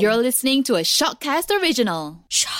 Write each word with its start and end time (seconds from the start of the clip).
You're 0.00 0.16
listening 0.16 0.62
to 0.64 0.74
a 0.74 0.82
Shockcast 0.82 1.50
original. 1.60 2.18
Shock. 2.28 2.55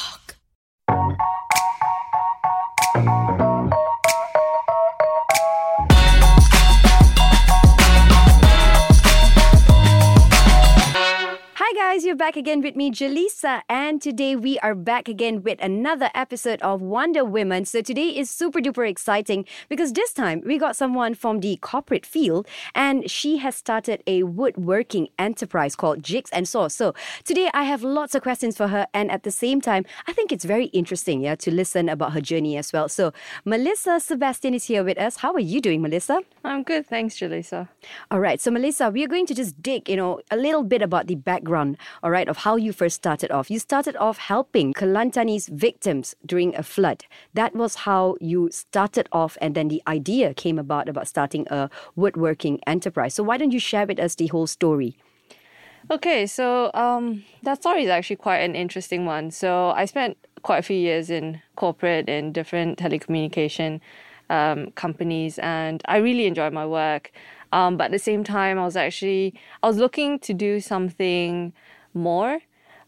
Guys, 11.96 12.04
you're 12.04 12.14
back 12.14 12.36
again 12.36 12.60
with 12.60 12.76
me, 12.76 12.90
Jaleesa, 12.90 13.62
and 13.70 14.02
today 14.02 14.36
we 14.36 14.58
are 14.58 14.74
back 14.74 15.08
again 15.08 15.42
with 15.42 15.58
another 15.62 16.10
episode 16.14 16.60
of 16.60 16.82
Wonder 16.82 17.24
Women. 17.24 17.64
So 17.64 17.80
today 17.80 18.08
is 18.08 18.28
super 18.28 18.60
duper 18.60 18.86
exciting 18.86 19.46
because 19.70 19.94
this 19.94 20.12
time 20.12 20.42
we 20.44 20.58
got 20.58 20.76
someone 20.76 21.14
from 21.14 21.40
the 21.40 21.56
corporate 21.62 22.04
field 22.04 22.46
and 22.74 23.10
she 23.10 23.38
has 23.38 23.54
started 23.54 24.02
a 24.06 24.24
woodworking 24.24 25.08
enterprise 25.18 25.74
called 25.74 26.02
Jigs 26.02 26.28
and 26.34 26.46
Saws. 26.46 26.74
So 26.74 26.92
today 27.24 27.48
I 27.54 27.64
have 27.64 27.82
lots 27.82 28.14
of 28.14 28.20
questions 28.20 28.58
for 28.58 28.68
her 28.68 28.86
and 28.92 29.10
at 29.10 29.22
the 29.22 29.30
same 29.30 29.62
time 29.62 29.86
I 30.06 30.12
think 30.12 30.32
it's 30.32 30.44
very 30.44 30.66
interesting 30.66 31.22
yeah 31.22 31.36
to 31.36 31.50
listen 31.50 31.88
about 31.88 32.12
her 32.12 32.20
journey 32.20 32.58
as 32.58 32.74
well. 32.74 32.90
So 32.90 33.14
Melissa 33.46 34.00
Sebastian 34.00 34.52
is 34.52 34.64
here 34.64 34.84
with 34.84 34.98
us. 34.98 35.16
How 35.16 35.32
are 35.32 35.40
you 35.40 35.62
doing, 35.62 35.80
Melissa? 35.80 36.20
I'm 36.44 36.62
good, 36.62 36.86
thanks, 36.86 37.16
Jaleesa. 37.16 37.68
All 38.10 38.20
right, 38.20 38.38
so 38.38 38.50
Melissa, 38.50 38.90
we 38.90 39.02
are 39.02 39.08
going 39.08 39.26
to 39.26 39.34
just 39.34 39.62
dig, 39.62 39.88
you 39.88 39.96
know, 39.96 40.20
a 40.30 40.36
little 40.36 40.62
bit 40.62 40.82
about 40.82 41.06
the 41.06 41.14
background, 41.14 41.78
all 42.02 42.10
right, 42.10 42.28
of 42.28 42.38
how 42.38 42.56
you 42.56 42.72
first 42.72 42.96
started 42.96 43.30
off. 43.30 43.50
You 43.50 43.58
started 43.58 43.96
off 43.96 44.18
helping 44.18 44.72
Kelantanese 44.72 45.48
victims 45.48 46.14
during 46.24 46.54
a 46.54 46.62
flood. 46.62 47.04
That 47.34 47.54
was 47.54 47.74
how 47.86 48.16
you 48.20 48.50
started 48.52 49.08
off, 49.12 49.36
and 49.40 49.54
then 49.54 49.68
the 49.68 49.82
idea 49.86 50.34
came 50.34 50.58
about 50.58 50.88
about 50.88 51.08
starting 51.08 51.46
a 51.50 51.70
woodworking 51.94 52.60
enterprise. 52.66 53.14
So 53.14 53.22
why 53.22 53.36
don't 53.36 53.52
you 53.52 53.60
share 53.60 53.86
with 53.86 53.98
us 53.98 54.14
the 54.14 54.28
whole 54.28 54.46
story? 54.46 54.96
Okay, 55.88 56.26
so 56.26 56.72
um, 56.74 57.22
that 57.44 57.58
story 57.58 57.84
is 57.84 57.90
actually 57.90 58.16
quite 58.16 58.38
an 58.38 58.56
interesting 58.56 59.06
one. 59.06 59.30
So 59.30 59.70
I 59.70 59.84
spent 59.84 60.16
quite 60.42 60.58
a 60.58 60.62
few 60.62 60.76
years 60.76 61.10
in 61.10 61.40
corporate 61.54 62.08
in 62.08 62.32
different 62.32 62.78
telecommunication 62.78 63.80
um, 64.28 64.72
companies, 64.72 65.38
and 65.38 65.82
I 65.86 65.98
really 65.98 66.26
enjoyed 66.26 66.52
my 66.52 66.66
work. 66.66 67.12
Um, 67.52 67.76
but 67.76 67.84
at 67.84 67.90
the 67.92 68.00
same 68.00 68.24
time, 68.24 68.58
I 68.58 68.64
was 68.64 68.76
actually 68.76 69.34
I 69.62 69.68
was 69.68 69.76
looking 69.76 70.18
to 70.20 70.34
do 70.34 70.58
something 70.60 71.52
more, 71.96 72.40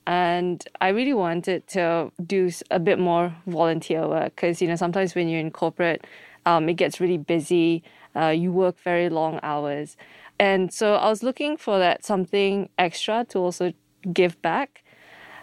and 0.07 0.65
I 0.81 0.89
really 0.89 1.15
wanted 1.15 1.67
to 1.69 2.13
do 2.25 2.51
a 2.71 2.79
bit 2.79 2.99
more 2.99 3.35
volunteer 3.47 4.07
work 4.09 4.37
because 4.37 4.63
you 4.63 4.69
know 4.69 4.77
sometimes 4.77 5.15
when 5.15 5.29
you're 5.29 5.41
in 5.41 5.51
corporate, 5.51 6.07
um, 6.47 6.69
it 6.69 6.75
gets 6.75 7.01
really 7.01 7.19
busy. 7.19 7.83
Uh, 8.17 8.29
you 8.29 8.51
work 8.51 8.79
very 8.81 9.09
long 9.09 9.39
hours, 9.43 9.97
and 10.39 10.73
so 10.73 10.95
I 10.95 11.09
was 11.09 11.23
looking 11.23 11.57
for 11.57 11.79
that 11.79 12.05
something 12.05 12.69
extra 12.79 13.25
to 13.31 13.39
also 13.39 13.73
give 14.13 14.41
back. 14.43 14.83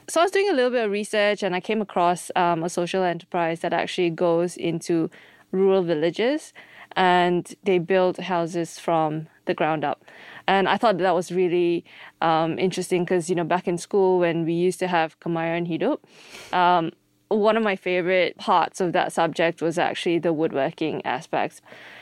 So 0.07 0.21
I 0.21 0.23
was 0.23 0.31
doing 0.31 0.49
a 0.49 0.53
little 0.53 0.71
bit 0.71 0.85
of 0.85 0.91
research, 0.91 1.43
and 1.43 1.55
I 1.55 1.59
came 1.59 1.81
across 1.81 2.31
um, 2.35 2.63
a 2.63 2.69
social 2.69 3.03
enterprise 3.03 3.61
that 3.61 3.73
actually 3.73 4.11
goes 4.11 4.55
into 4.57 5.09
rural 5.51 5.83
villages, 5.83 6.53
and 6.93 7.53
they 7.63 7.79
build 7.79 8.17
houses 8.17 8.79
from 8.79 9.27
the 9.45 9.53
ground 9.53 9.83
up. 9.83 10.03
And 10.47 10.67
I 10.69 10.77
thought 10.77 10.97
that 10.97 11.15
was 11.15 11.31
really 11.31 11.85
um, 12.21 12.59
interesting 12.59 13.03
because 13.03 13.29
you 13.29 13.35
know 13.35 13.43
back 13.43 13.67
in 13.67 13.77
school 13.77 14.19
when 14.19 14.45
we 14.45 14.53
used 14.53 14.79
to 14.79 14.87
have 14.87 15.19
Kemahiran 15.19 15.67
Hidup, 15.67 16.05
um, 16.53 16.91
one 17.29 17.57
of 17.57 17.63
my 17.63 17.75
favorite 17.75 18.37
parts 18.37 18.79
of 18.79 18.93
that 18.93 19.11
subject 19.11 19.61
was 19.61 19.79
actually 19.79 20.19
the 20.19 20.33
woodworking 20.33 21.03
aspects. 21.05 21.61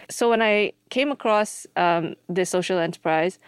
So 0.10 0.30
when 0.30 0.42
I 0.42 0.74
came 0.90 1.12
across 1.12 1.66
um, 1.76 2.16
this 2.28 2.50
social 2.50 2.78
enterprise, 2.78 3.40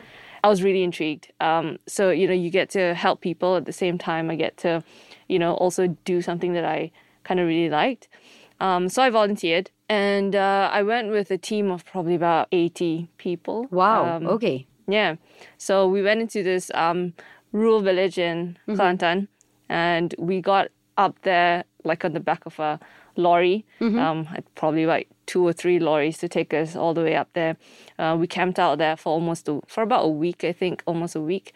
I 0.43 0.47
was 0.47 0.63
really 0.63 0.83
intrigued. 0.83 1.31
Um, 1.41 1.77
so 1.87 2.11
you 2.11 2.27
know, 2.27 2.33
you 2.33 2.49
get 2.49 2.69
to 2.71 2.93
help 2.93 3.21
people 3.21 3.55
at 3.55 3.65
the 3.65 3.73
same 3.73 3.97
time. 3.97 4.29
I 4.29 4.35
get 4.35 4.57
to, 4.57 4.83
you 5.27 5.39
know, 5.39 5.53
also 5.55 5.87
do 6.05 6.21
something 6.21 6.53
that 6.53 6.65
I 6.65 6.91
kind 7.23 7.39
of 7.39 7.47
really 7.47 7.69
liked. 7.69 8.07
Um, 8.59 8.89
so 8.89 9.03
I 9.03 9.09
volunteered, 9.09 9.71
and 9.89 10.35
uh, 10.35 10.69
I 10.71 10.81
went 10.83 11.11
with 11.11 11.29
a 11.31 11.37
team 11.37 11.69
of 11.71 11.85
probably 11.85 12.15
about 12.15 12.47
eighty 12.51 13.09
people. 13.17 13.67
Wow. 13.71 14.17
Um, 14.17 14.27
okay. 14.27 14.65
yeah. 14.87 15.15
So 15.57 15.87
we 15.87 16.01
went 16.01 16.21
into 16.21 16.43
this 16.43 16.71
um, 16.73 17.13
rural 17.51 17.81
village 17.81 18.17
in 18.17 18.57
Kelantan 18.67 19.27
and 19.69 20.13
we 20.17 20.41
got 20.41 20.69
up 20.97 21.15
there 21.23 21.63
like 21.83 22.05
on 22.05 22.13
the 22.13 22.19
back 22.19 22.45
of 22.45 22.59
a 22.59 22.79
lorry. 23.15 23.65
Um, 23.99 24.25
had 24.25 24.43
probably 24.55 24.85
like 24.85 25.07
two 25.25 25.45
or 25.45 25.53
three 25.53 25.79
lorries 25.79 26.17
to 26.19 26.27
take 26.27 26.53
us 26.53 26.75
all 26.75 26.93
the 26.93 27.01
way 27.01 27.15
up 27.15 27.29
there. 27.33 27.57
Uh, 27.97 28.15
we 28.19 28.27
camped 28.27 28.59
out 28.59 28.77
there 28.77 28.95
for 28.97 29.09
almost 29.09 29.47
a, 29.47 29.59
for 29.67 29.81
about 29.83 30.05
a 30.05 30.09
week, 30.09 30.43
I 30.43 30.51
think, 30.51 30.83
almost 30.85 31.15
a 31.15 31.21
week. 31.21 31.53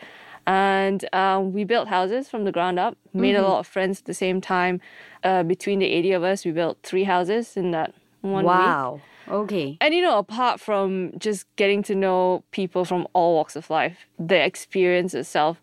And 0.49 1.07
um, 1.13 1.53
we 1.53 1.63
built 1.63 1.89
houses 1.89 2.27
from 2.27 2.43
the 2.43 2.51
ground 2.51 2.79
up, 2.79 2.97
made 3.13 3.35
a 3.35 3.43
lot 3.43 3.59
of 3.59 3.67
friends 3.67 3.99
at 3.99 4.05
the 4.05 4.15
same 4.15 4.41
time. 4.41 4.81
Uh, 5.23 5.43
between 5.43 5.77
the 5.77 5.85
80 5.85 6.13
of 6.13 6.23
us, 6.23 6.43
we 6.43 6.49
built 6.49 6.79
three 6.81 7.03
houses 7.03 7.55
in 7.55 7.69
that 7.69 7.93
one 8.21 8.45
week. 8.45 8.47
Wow. 8.47 8.99
Okay. 9.27 9.77
And 9.79 9.93
you 9.93 10.01
know, 10.01 10.17
apart 10.17 10.59
from 10.59 11.11
just 11.19 11.45
getting 11.55 11.83
to 11.83 11.93
know 11.93 12.43
people 12.49 12.83
from 12.83 13.07
all 13.13 13.35
walks 13.35 13.55
of 13.55 13.69
life, 13.69 14.07
the 14.17 14.43
experience 14.43 15.13
itself, 15.13 15.61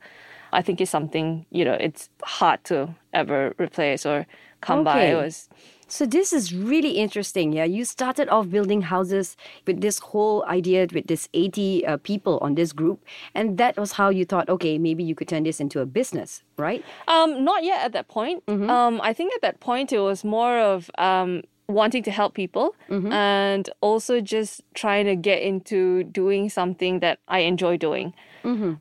I 0.53 0.63
think 0.63 0.81
is 0.81 0.89
something, 0.89 1.47
you 1.51 1.65
know, 1.65 1.75
it's 1.75 2.09
hard 2.23 2.63
to 2.67 2.95
ever 3.13 3.57
replace 3.59 4.07
or 4.07 4.25
come 4.61 4.85
by. 4.85 5.03
It 5.07 5.17
was 5.17 5.49
So 5.89 6.05
this 6.05 6.33
is 6.33 6.53
really 6.53 6.93
interesting. 6.99 7.53
Yeah, 7.53 7.65
you 7.65 7.85
started 7.85 8.29
off 8.29 8.51
building 8.51 8.83
houses 8.83 9.37
with 9.67 9.81
this 9.81 9.99
whole 10.01 10.45
idea 10.47 10.87
with 10.93 11.07
this 11.07 11.29
80 11.33 11.87
uh, 11.87 11.97
people 11.99 12.39
on 12.43 12.55
this 12.57 12.73
group, 12.73 13.05
and 13.35 13.57
that 13.59 13.77
was 13.77 13.93
how 13.93 14.09
you 14.11 14.25
thought, 14.25 14.49
okay, 14.49 14.79
maybe 14.79 15.05
you 15.05 15.15
could 15.15 15.29
turn 15.29 15.45
this 15.45 15.61
into 15.61 15.81
a 15.81 15.87
business, 15.87 16.43
right? 16.57 16.85
um 17.09 17.45
not 17.45 17.63
yet 17.63 17.85
at 17.85 17.93
that 17.93 18.09
point. 18.09 18.43
Um 18.49 19.01
I 19.01 19.13
think 19.13 19.33
at 19.35 19.43
that 19.43 19.61
point 19.61 19.93
it 19.93 20.01
was 20.01 20.25
more 20.25 20.59
of 20.59 20.91
um 20.99 21.43
wanting 21.69 22.03
to 22.05 22.11
help 22.11 22.35
people 22.35 22.75
and 23.13 23.69
also 23.81 24.21
just 24.21 24.63
trying 24.75 25.05
to 25.07 25.17
get 25.17 25.43
into 25.43 26.05
doing 26.05 26.49
something 26.49 27.01
that 27.01 27.19
I 27.29 27.41
enjoy 27.41 27.77
doing. 27.77 28.13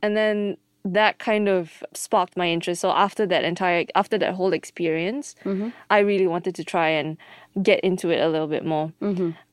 And 0.04 0.16
then 0.16 0.58
that 0.86 1.18
kind 1.18 1.50
of 1.50 1.84
sparked 1.94 2.38
my 2.38 2.48
interest. 2.48 2.82
So 2.82 2.92
after 2.92 3.26
that 3.26 3.44
entire 3.44 3.86
after 3.96 4.18
that 4.20 4.36
whole 4.36 4.54
experience, 4.54 5.36
I 5.90 6.00
really 6.00 6.28
wanted 6.28 6.54
to 6.56 6.64
try 6.64 6.90
and 6.90 7.18
get 7.64 7.80
into 7.80 8.10
it 8.12 8.20
a 8.22 8.30
little 8.30 8.48
bit 8.48 8.64
more. 8.66 8.94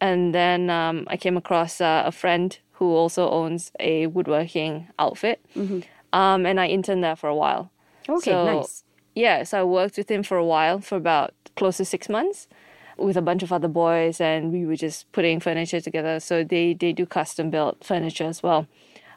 And 0.00 0.34
then 0.34 0.68
um, 0.70 1.06
I 1.08 1.16
came 1.16 1.36
across 1.38 1.80
uh, 1.80 2.02
a 2.04 2.12
friend 2.12 2.56
who 2.72 2.92
also 2.94 3.30
owns 3.30 3.72
a 3.80 4.06
woodworking 4.08 4.88
outfit, 4.98 5.40
um, 6.12 6.46
and 6.46 6.60
I 6.60 6.66
interned 6.66 7.02
there 7.02 7.16
for 7.16 7.28
a 7.28 7.34
while. 7.34 7.70
Okay, 8.08 8.32
So, 8.32 8.44
nice. 8.44 8.84
Yeah, 9.14 9.44
so 9.44 9.60
I 9.60 9.64
worked 9.64 9.96
with 9.96 10.10
him 10.10 10.22
for 10.22 10.36
a 10.36 10.44
while, 10.44 10.80
for 10.80 10.96
about 10.96 11.32
close 11.56 11.76
to 11.76 11.84
six 11.84 12.08
months, 12.08 12.48
with 12.96 13.16
a 13.16 13.22
bunch 13.22 13.42
of 13.42 13.52
other 13.52 13.68
boys, 13.68 14.20
and 14.20 14.52
we 14.52 14.66
were 14.66 14.76
just 14.76 15.10
putting 15.12 15.38
furniture 15.40 15.80
together. 15.80 16.18
So 16.20 16.44
they 16.44 16.74
they 16.74 16.92
do 16.92 17.06
custom 17.06 17.50
built 17.50 17.84
furniture 17.84 18.24
as 18.28 18.42
well. 18.42 18.66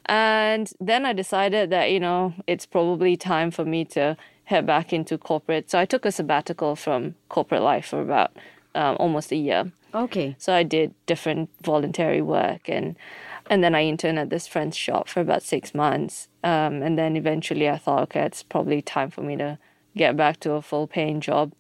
And 0.08 0.72
then 0.80 1.06
I 1.06 1.14
decided 1.14 1.70
that 1.72 1.92
you 1.92 2.00
know 2.00 2.34
it's 2.48 2.66
probably 2.66 3.18
time 3.18 3.52
for 3.52 3.66
me 3.66 3.86
to 3.86 4.18
head 4.46 4.66
back 4.66 4.94
into 4.94 5.18
corporate. 5.18 5.72
So 5.72 5.80
I 5.80 5.86
took 5.86 6.06
a 6.06 6.12
sabbatical 6.12 6.76
from 6.76 7.16
corporate 7.30 7.64
life 7.64 7.88
for 7.88 8.02
about 8.02 8.32
um, 8.76 8.96
almost 9.00 9.32
a 9.32 9.36
year. 9.36 9.72
Okay. 9.94 10.36
So 10.38 10.54
I 10.54 10.64
did 10.64 10.94
different 11.06 11.50
voluntary 11.64 12.22
work 12.22 12.70
and 12.70 12.96
and 13.50 13.64
then 13.64 13.76
I 13.76 13.84
interned 13.84 14.18
at 14.20 14.30
this 14.30 14.48
friend's 14.48 14.76
shop 14.76 15.08
for 15.08 15.22
about 15.22 15.44
six 15.44 15.74
months. 15.76 16.28
Um, 16.44 16.82
and 16.82 16.98
then 16.98 17.16
eventually 17.16 17.70
I 17.70 17.78
thought, 17.78 18.02
okay, 18.04 18.22
it's 18.22 18.42
probably 18.42 18.82
time 18.82 19.12
for 19.12 19.22
me 19.22 19.36
to 19.38 19.60
get 19.96 20.18
back 20.18 20.40
to 20.42 20.54
a 20.54 20.62
full 20.64 20.88
paying 20.88 21.22
job. 21.22 21.54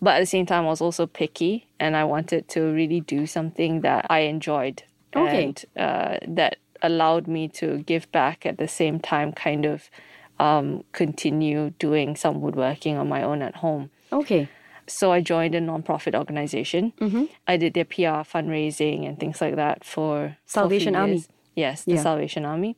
But 0.00 0.16
at 0.16 0.20
the 0.20 0.26
same 0.26 0.46
time, 0.46 0.64
I 0.64 0.68
was 0.68 0.80
also 0.80 1.06
picky 1.06 1.66
and 1.78 1.94
I 1.94 2.04
wanted 2.04 2.48
to 2.48 2.62
really 2.72 3.00
do 3.00 3.26
something 3.26 3.82
that 3.82 4.06
I 4.08 4.20
enjoyed 4.20 4.82
Okay. 5.14 5.44
and 5.44 5.64
uh, 5.76 6.16
that 6.26 6.56
allowed 6.82 7.26
me 7.26 7.48
to 7.48 7.78
give 7.78 8.10
back 8.12 8.44
at 8.46 8.58
the 8.58 8.68
same 8.68 9.00
time, 9.00 9.32
kind 9.32 9.64
of 9.66 9.90
um, 10.38 10.84
continue 10.92 11.70
doing 11.78 12.16
some 12.16 12.40
woodworking 12.40 12.96
on 12.96 13.08
my 13.08 13.22
own 13.22 13.42
at 13.42 13.56
home. 13.56 13.90
Okay. 14.12 14.48
So 14.86 15.12
I 15.12 15.20
joined 15.20 15.54
a 15.54 15.60
nonprofit 15.60 16.14
organization. 16.14 16.92
Mm-hmm. 17.00 17.24
I 17.46 17.56
did 17.56 17.74
their 17.74 17.84
PR 17.84 18.24
fundraising 18.26 19.06
and 19.06 19.18
things 19.20 19.40
like 19.40 19.56
that 19.56 19.84
for 19.84 19.90
for 19.90 20.24
a 20.24 20.28
few 20.28 20.36
Salvation 20.46 20.96
Army. 20.96 21.12
years. 21.12 21.28
Yes, 21.54 21.84
the 21.84 21.94
Yeah. 21.94 22.02
Salvation 22.02 22.44
Army. 22.44 22.76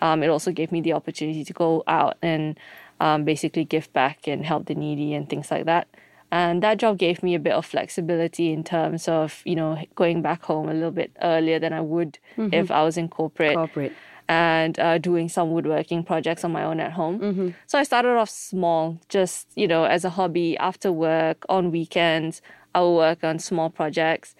Um, 0.00 0.22
it 0.22 0.28
also 0.28 0.50
gave 0.50 0.72
me 0.72 0.80
the 0.80 0.92
opportunity 0.94 1.44
to 1.44 1.52
go 1.52 1.82
out 1.86 2.16
and 2.22 2.58
um, 3.00 3.24
basically 3.24 3.64
give 3.64 3.92
back 3.92 4.26
and 4.26 4.44
help 4.46 4.66
the 4.66 4.74
needy 4.74 5.12
and 5.14 5.28
things 5.28 5.50
like 5.50 5.64
that. 5.66 5.88
And 6.32 6.62
that 6.62 6.78
job 6.78 6.96
gave 6.98 7.22
me 7.22 7.34
a 7.34 7.38
bit 7.38 7.52
of 7.52 7.66
flexibility 7.66 8.52
in 8.52 8.64
terms 8.64 9.06
of 9.06 9.42
you 9.44 9.54
know 9.54 9.76
going 9.94 10.22
back 10.22 10.42
home 10.44 10.68
a 10.68 10.72
little 10.74 10.90
bit 10.90 11.10
earlier 11.22 11.58
than 11.60 11.72
I 11.74 11.82
would 11.82 12.18
Mm-hmm. 12.38 12.54
if 12.54 12.70
I 12.70 12.82
was 12.82 12.96
in 12.96 13.08
corporate 13.08 13.54
Corporate. 13.54 13.92
and 14.28 14.78
uh, 14.80 14.96
doing 14.98 15.28
some 15.28 15.50
woodworking 15.52 16.02
projects 16.04 16.42
on 16.44 16.50
my 16.52 16.64
own 16.64 16.80
at 16.80 16.92
home. 16.92 17.18
Mm-hmm. 17.20 17.48
So 17.66 17.78
I 17.78 17.84
started 17.84 18.16
off 18.16 18.30
small, 18.30 18.98
just 19.10 19.48
you 19.54 19.68
know, 19.68 19.84
as 19.84 20.04
a 20.04 20.10
hobby. 20.10 20.56
After 20.58 20.90
work, 20.90 21.44
on 21.50 21.70
weekends, 21.70 22.40
I 22.74 22.80
will 22.80 22.96
work 22.96 23.22
on 23.22 23.38
small 23.38 23.68
projects, 23.68 24.34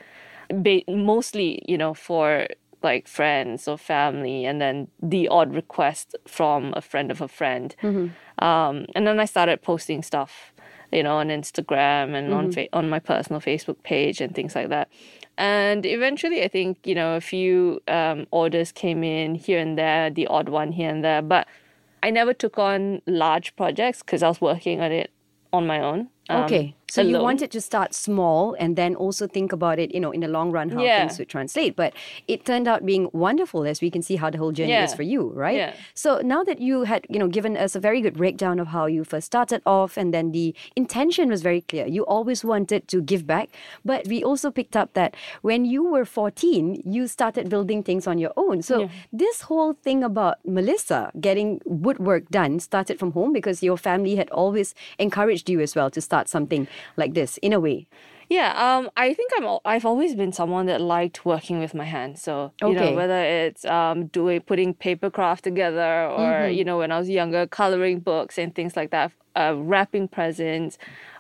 ba- 0.49 0.85
mostly 0.89 1.63
you 1.69 1.77
know 1.77 1.93
for 1.95 2.47
like 2.83 3.07
friends 3.07 3.69
or 3.69 3.77
family, 3.79 4.45
and 4.47 4.61
then 4.61 4.89
the 5.03 5.29
odd 5.29 5.55
request 5.55 6.17
from 6.27 6.73
a 6.75 6.81
friend 6.81 7.11
of 7.11 7.21
a 7.21 7.29
friend. 7.29 7.77
Um, 8.39 8.87
and 8.95 9.07
then 9.07 9.21
I 9.21 9.27
started 9.27 9.63
posting 9.63 10.03
stuff, 10.03 10.52
you 10.93 11.03
know, 11.03 11.17
on 11.17 11.29
Instagram 11.29 12.15
and 12.15 12.33
on 12.35 12.53
fa- 12.53 12.69
on 12.73 12.89
my 12.89 12.99
personal 12.99 13.41
Facebook 13.41 13.83
page 13.83 14.21
and 14.21 14.35
things 14.35 14.55
like 14.55 14.69
that. 14.69 14.89
And 15.39 15.87
eventually, 15.87 16.43
I 16.43 16.49
think 16.49 16.79
you 16.85 16.95
know 16.95 17.17
a 17.17 17.21
few 17.21 17.81
um, 17.89 18.27
orders 18.31 18.73
came 18.73 19.03
in 19.03 19.35
here 19.35 19.59
and 19.59 19.79
there, 19.79 20.11
the 20.11 20.27
odd 20.27 20.49
one 20.49 20.73
here 20.73 20.91
and 20.91 21.03
there, 21.03 21.23
but 21.23 21.47
I 22.03 22.11
never 22.11 22.35
took 22.35 22.59
on 22.59 23.01
large 23.07 23.55
projects 23.57 24.03
because 24.03 24.23
I 24.23 24.29
was 24.29 24.41
working 24.41 24.81
on 24.81 24.93
it 24.93 25.11
on 25.53 25.67
my 25.67 25.81
own. 25.81 26.09
um, 26.29 26.45
Okay. 26.45 26.75
So 26.93 27.01
you 27.01 27.17
alone. 27.17 27.23
wanted 27.23 27.51
to 27.53 27.61
start 27.63 27.95
small 27.95 28.55
and 28.59 28.77
then 28.77 28.95
also 28.95 29.27
think 29.27 29.51
about 29.59 29.79
it, 29.79 29.95
you 29.95 30.01
know, 30.05 30.11
in 30.11 30.21
the 30.21 30.29
long 30.29 30.49
run, 30.57 30.69
how 30.69 30.83
Yeah. 30.85 30.99
things 31.01 31.19
would 31.19 31.31
translate. 31.35 31.73
But 31.75 31.95
it 32.29 32.45
turned 32.45 32.69
out 32.69 32.85
being 32.85 33.09
wonderful 33.27 33.65
as 33.65 33.81
we 33.81 33.91
can 33.91 34.03
see 34.03 34.17
how 34.17 34.29
the 34.29 34.37
whole 34.43 34.53
journey 34.53 34.73
is 34.89 34.93
for 34.95 35.03
you, 35.13 35.23
right? 35.45 35.57
Yeah. 35.57 35.73
So 35.95 36.21
now 36.35 36.43
that 36.45 36.59
you 36.61 36.83
had, 36.91 37.07
you 37.09 37.19
know, 37.19 37.29
given 37.29 37.57
us 37.57 37.75
a 37.75 37.81
very 37.81 38.01
good 38.03 38.17
breakdown 38.23 38.61
of 38.61 38.67
how 38.77 38.85
you 38.97 39.05
first 39.05 39.27
started 39.33 39.63
off 39.65 39.97
and 39.97 40.13
then 40.13 40.33
the 40.33 40.55
intention 40.77 41.31
was 41.31 41.41
very 41.41 41.63
clear. 41.63 41.87
You 41.87 42.03
always 42.17 42.45
wanted 42.45 42.89
to 42.89 43.01
give 43.01 43.27
back. 43.27 43.49
But 43.87 44.07
we 44.07 44.23
also 44.23 44.51
picked 44.51 44.77
up 44.77 44.93
that 44.93 45.17
when 45.41 45.65
you 45.65 45.83
were 45.95 46.05
14, 46.05 46.83
you 46.85 47.07
started 47.07 47.49
building 47.49 47.83
things 47.83 48.07
on 48.07 48.19
your 48.19 48.33
own. 48.37 48.61
So 48.61 48.91
this 49.25 49.43
whole 49.49 49.73
thing 49.73 50.05
about 50.05 50.35
Melissa 50.45 51.11
getting 51.21 51.61
woodwork 51.65 52.29
done 52.29 52.61
started 52.61 52.99
from 52.99 53.13
home 53.13 53.33
because 53.33 53.63
your 53.63 53.79
family 53.79 54.17
had 54.17 54.29
always 54.31 54.75
encouraged 54.99 55.49
you 55.49 55.61
as 55.61 55.75
well 55.75 55.91
to 55.91 56.01
start 56.01 56.29
something 56.29 56.69
like 56.97 57.15
this 57.15 57.39
in 57.39 57.53
a 57.53 57.61
way. 57.61 57.87
Yeah, 58.29 58.53
um, 58.57 58.91
I 58.97 59.13
think 59.13 59.31
I'm. 59.37 59.59
I've 59.65 59.85
always 59.85 60.15
been 60.15 60.33
someone 60.33 60.67
that 60.67 60.81
liked 60.81 61.25
working 61.27 61.59
with 61.59 61.75
my 61.75 61.85
hands. 61.85 62.23
So 62.23 62.53
you 62.61 62.73
Okay. 62.73 62.75
know, 62.75 62.93
whether 62.97 63.21
it's 63.23 63.65
um, 63.67 64.07
doing 64.07 64.41
putting 64.41 64.73
paper 64.75 65.11
craft 65.11 65.45
together, 65.45 66.07
or 66.07 66.49
you 66.49 66.65
know, 66.65 66.79
when 66.79 66.93
I 66.93 66.99
was 66.99 67.11
younger, 67.11 67.47
coloring 67.47 68.01
books 68.01 68.39
and 68.39 68.55
things 68.55 68.75
like 68.77 68.91
that, 68.91 69.13
uh, 69.37 69.55
wrapping 69.57 70.09
presents, 70.09 70.79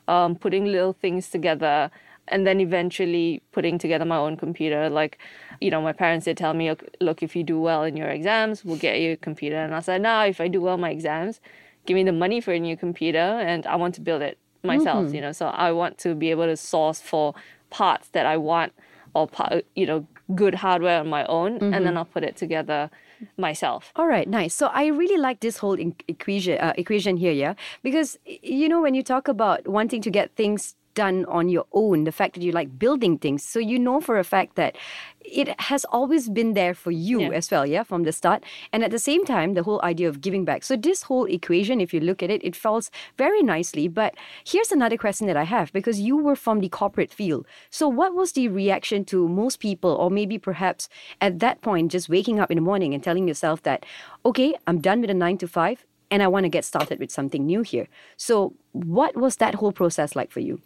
um, 0.08 0.36
putting 0.36 0.64
little 0.66 0.92
things 0.94 1.28
together, 1.28 1.90
and 2.28 2.46
then 2.46 2.60
eventually 2.60 3.42
putting 3.52 3.78
together 3.78 4.04
my 4.06 4.16
own 4.16 4.36
computer. 4.36 4.88
Like, 4.88 5.18
you 5.60 5.70
know, 5.70 5.82
my 5.82 5.92
parents 5.92 6.24
did 6.24 6.36
tell 6.38 6.54
me, 6.54 6.70
"Ok, 6.70 6.86
look, 7.00 7.22
if 7.22 7.36
you 7.36 7.42
do 7.44 7.60
well 7.60 7.82
in 7.84 7.96
your 7.96 8.08
exams, 8.08 8.64
we'll 8.64 8.78
get 8.78 9.00
you 9.00 9.12
a 9.12 9.16
computer. 9.16 9.56
And 9.56 9.74
I 9.74 9.80
said, 9.80 10.00
no, 10.02 10.22
if 10.24 10.40
I 10.40 10.48
do 10.48 10.62
well 10.62 10.74
in 10.76 10.80
my 10.80 10.90
exams, 10.90 11.40
give 11.86 11.94
me 11.94 12.04
the 12.04 12.12
money 12.12 12.40
for 12.40 12.52
a 12.52 12.58
new 12.60 12.76
computer, 12.76 13.18
and 13.18 13.66
I 13.66 13.76
want 13.76 13.94
to 13.96 14.00
build 14.00 14.22
it 14.22 14.38
myself. 14.64 15.12
You 15.14 15.20
know, 15.20 15.32
so 15.32 15.46
I 15.46 15.72
want 15.72 15.98
to 15.98 16.14
be 16.14 16.30
able 16.30 16.46
to 16.46 16.56
source 16.56 17.00
for 17.00 17.34
parts 17.70 18.08
that 18.08 18.26
I 18.26 18.36
want 18.36 18.72
or 19.14 19.28
part, 19.28 19.64
you 19.74 19.86
know, 19.86 20.06
good 20.34 20.54
hardware 20.54 21.00
on 21.00 21.08
my 21.08 21.24
own, 21.26 21.58
and 21.74 21.84
then 21.84 21.96
I'll 21.96 22.04
put 22.06 22.24
it 22.24 22.36
together 22.36 22.90
myself. 23.36 23.92
All 23.96 24.06
right, 24.06 24.28
nice. 24.28 24.54
So 24.54 24.66
I 24.68 24.86
really 24.86 25.18
like 25.18 25.40
this 25.40 25.58
whole 25.58 25.78
equation 26.08 26.58
uh, 26.58 26.72
equation 26.76 27.16
here, 27.16 27.32
yeah, 27.32 27.54
because 27.82 28.18
you 28.24 28.68
know 28.68 28.80
when 28.80 28.94
you 28.94 29.02
talk 29.02 29.28
about 29.28 29.66
wanting 29.68 30.00
to 30.02 30.10
get 30.10 30.34
things 30.34 30.74
done 30.94 31.24
on 31.26 31.48
your 31.48 31.66
own, 31.72 32.04
the 32.04 32.12
fact 32.12 32.34
that 32.34 32.42
you 32.42 32.52
like 32.52 32.78
building 32.78 33.18
things, 33.18 33.42
so 33.42 33.58
you 33.58 33.78
know 33.78 34.00
for 34.00 34.18
a 34.18 34.24
fact 34.24 34.56
that 34.56 34.76
it 35.24 35.60
has 35.60 35.84
always 35.86 36.28
been 36.28 36.54
there 36.54 36.74
for 36.74 36.90
you 36.90 37.20
Yeah. 37.20 37.30
as 37.30 37.50
well, 37.50 37.64
yeah, 37.64 37.84
from 37.84 38.02
the 38.02 38.12
start. 38.12 38.42
And 38.72 38.82
at 38.82 38.90
the 38.90 38.98
same 38.98 39.24
time, 39.24 39.54
the 39.54 39.62
whole 39.62 39.80
idea 39.84 40.08
of 40.08 40.20
giving 40.20 40.44
back. 40.44 40.64
So 40.64 40.76
this 40.76 41.04
whole 41.04 41.26
equation, 41.26 41.80
if 41.80 41.94
you 41.94 42.00
look 42.00 42.22
at 42.22 42.30
it, 42.30 42.42
it 42.44 42.56
falls 42.56 42.90
very 43.16 43.42
nicely. 43.42 43.86
But 43.88 44.14
here's 44.44 44.72
another 44.72 44.96
question 44.96 45.26
that 45.28 45.36
I 45.36 45.44
have 45.44 45.72
because 45.72 46.00
you 46.00 46.16
were 46.16 46.34
from 46.36 46.58
the 46.60 46.68
corporate 46.68 47.12
field. 47.12 47.46
So 47.70 47.88
what 47.88 48.14
was 48.14 48.32
the 48.32 48.48
reaction 48.48 49.04
to 49.06 49.28
most 49.28 49.60
people, 49.60 49.92
or 49.92 50.10
maybe 50.10 50.38
perhaps 50.38 50.88
at 51.20 51.38
that 51.38 51.60
point, 51.60 51.92
just 51.92 52.08
waking 52.08 52.40
up 52.40 52.50
in 52.50 52.56
the 52.56 52.62
morning 52.62 52.92
and 52.92 53.02
telling 53.02 53.28
yourself 53.28 53.62
that, 53.62 53.86
okay, 54.24 54.54
I'm 54.66 54.80
done 54.80 55.00
with 55.00 55.10
a 55.10 55.14
nine 55.14 55.38
to 55.38 55.46
five 55.46 55.86
and 56.10 56.22
I 56.22 56.26
want 56.28 56.44
to 56.44 56.50
get 56.50 56.64
started 56.64 56.98
with 56.98 57.10
something 57.10 57.46
new 57.46 57.62
here. 57.62 57.86
So 58.16 58.54
what 58.72 59.16
was 59.16 59.36
that 59.36 59.54
whole 59.54 59.72
process 59.72 60.16
like 60.16 60.30
for 60.32 60.40
you? 60.40 60.60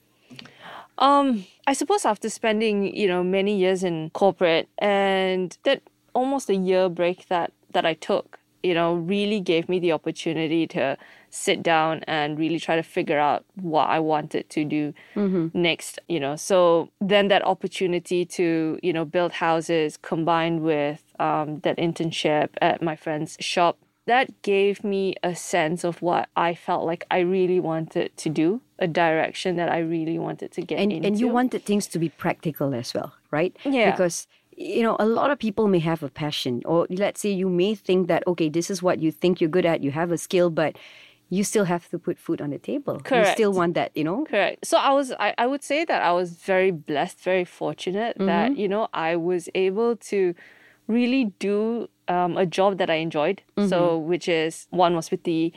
Um, 0.99 1.45
I 1.67 1.73
suppose 1.73 2.05
after 2.05 2.29
spending, 2.31 2.95
you 2.97 3.09
know, 3.09 3.23
many 3.23 3.57
years 3.57 3.85
in 3.85 4.11
corporate 4.11 4.69
and 4.79 5.57
that 5.65 5.83
almost 6.15 6.49
a 6.49 6.55
year 6.55 6.89
break 6.89 7.29
that 7.29 7.53
that 7.73 7.85
I 7.85 7.95
took, 7.95 8.39
you 8.63 8.73
know, 8.73 8.95
really 8.95 9.41
gave 9.41 9.69
me 9.69 9.79
the 9.79 9.93
opportunity 9.93 10.67
to 10.69 10.97
sit 11.29 11.63
down 11.63 12.03
and 12.07 12.39
really 12.39 12.59
try 12.59 12.77
to 12.77 12.83
figure 12.83 13.19
out 13.19 13.45
what 13.57 13.91
I 13.91 13.99
wanted 14.01 14.49
to 14.51 14.65
do 14.65 14.95
next, 15.53 15.99
you 16.09 16.19
know. 16.19 16.37
So 16.37 16.91
then 17.01 17.29
that 17.29 17.45
opportunity 17.45 18.25
to, 18.25 18.79
you 18.83 18.93
know, 18.93 19.05
build 19.05 19.33
houses 19.33 19.99
combined 19.99 20.63
with 20.63 21.03
um, 21.19 21.61
that 21.61 21.77
internship 21.77 22.49
at 22.63 22.81
my 22.81 22.97
friend's 22.97 23.37
shop 23.39 23.77
that 24.07 24.43
gave 24.43 24.83
me 24.85 25.15
a 25.23 25.35
sense 25.35 25.85
of 25.85 26.01
what 26.01 26.29
I 26.37 26.55
felt 26.55 26.85
like 26.85 27.05
I 27.11 27.19
really 27.19 27.61
wanted 27.61 28.17
to 28.17 28.29
do, 28.29 28.61
a 28.79 28.87
direction 28.87 29.57
that 29.57 29.69
I 29.69 29.79
really 29.79 30.19
wanted 30.19 30.53
to 30.53 30.63
get 30.63 30.79
and 30.79 30.93
into. 30.93 31.07
and 31.07 31.21
you 31.21 31.29
wanted 31.29 31.65
things 31.65 31.87
to 31.89 31.99
be 31.99 32.09
practical 32.09 32.75
as 32.75 32.95
well, 32.95 33.13
right? 33.31 33.55
Yeah. 33.65 33.91
Because 33.91 34.27
you 34.57 34.83
know, 34.83 34.97
a 34.99 35.05
lot 35.05 35.31
of 35.31 35.39
people 35.39 35.69
may 35.69 35.81
have 35.81 36.03
a 36.03 36.09
passion, 36.09 36.63
or 36.65 36.87
let's 36.89 37.21
say 37.21 37.31
you 37.31 37.49
may 37.49 37.75
think 37.75 38.09
that 38.09 38.23
okay, 38.27 38.49
this 38.49 38.71
is 38.71 38.83
what 38.83 39.01
you 39.01 39.13
think 39.13 39.41
you're 39.41 39.51
good 39.51 39.67
at, 39.67 39.83
you 39.83 39.91
have 39.91 40.11
a 40.11 40.19
skill, 40.19 40.49
but 40.51 40.77
you 41.29 41.43
still 41.43 41.65
have 41.65 41.89
to 41.89 41.99
put 41.99 42.19
food 42.19 42.41
on 42.41 42.51
the 42.51 42.59
table. 42.59 43.01
Correct. 43.01 43.29
You 43.29 43.33
still 43.35 43.53
want 43.53 43.75
that, 43.75 43.91
you 43.97 44.05
know. 44.05 44.25
Correct. 44.25 44.65
So 44.65 44.79
I 44.79 44.93
was, 44.93 45.13
I, 45.19 45.35
I 45.37 45.47
would 45.47 45.65
say 45.65 45.85
that 45.85 46.03
I 46.03 46.13
was 46.13 46.31
very 46.31 46.71
blessed, 46.71 47.21
very 47.21 47.45
fortunate 47.45 48.17
that, 48.19 48.53
mm-hmm. 48.53 48.61
you 48.61 48.69
know, 48.69 48.89
I 48.95 49.17
was 49.17 49.49
able 49.55 49.97
to 49.97 50.35
really 50.89 51.33
do 51.39 51.89
um, 52.09 52.37
a 52.37 52.47
job 52.47 52.79
that 52.79 52.91
I 52.91 52.97
enjoyed. 52.97 53.43
So, 53.69 53.99
which 53.99 54.29
is 54.29 54.67
one 54.71 54.95
was 54.95 55.11
with 55.11 55.25
the 55.25 55.53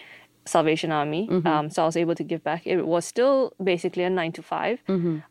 Salvation 0.46 0.92
Army. 0.92 1.28
Um, 1.46 1.70
so 1.70 1.84
I 1.84 1.86
was 1.86 1.96
able 1.96 2.16
to 2.16 2.24
give 2.24 2.44
back. 2.44 2.66
It 2.66 2.82
was 2.88 3.06
still 3.06 3.54
basically 3.64 4.04
a 4.04 4.10
nine 4.10 4.32
to 4.32 4.42
5 4.42 4.80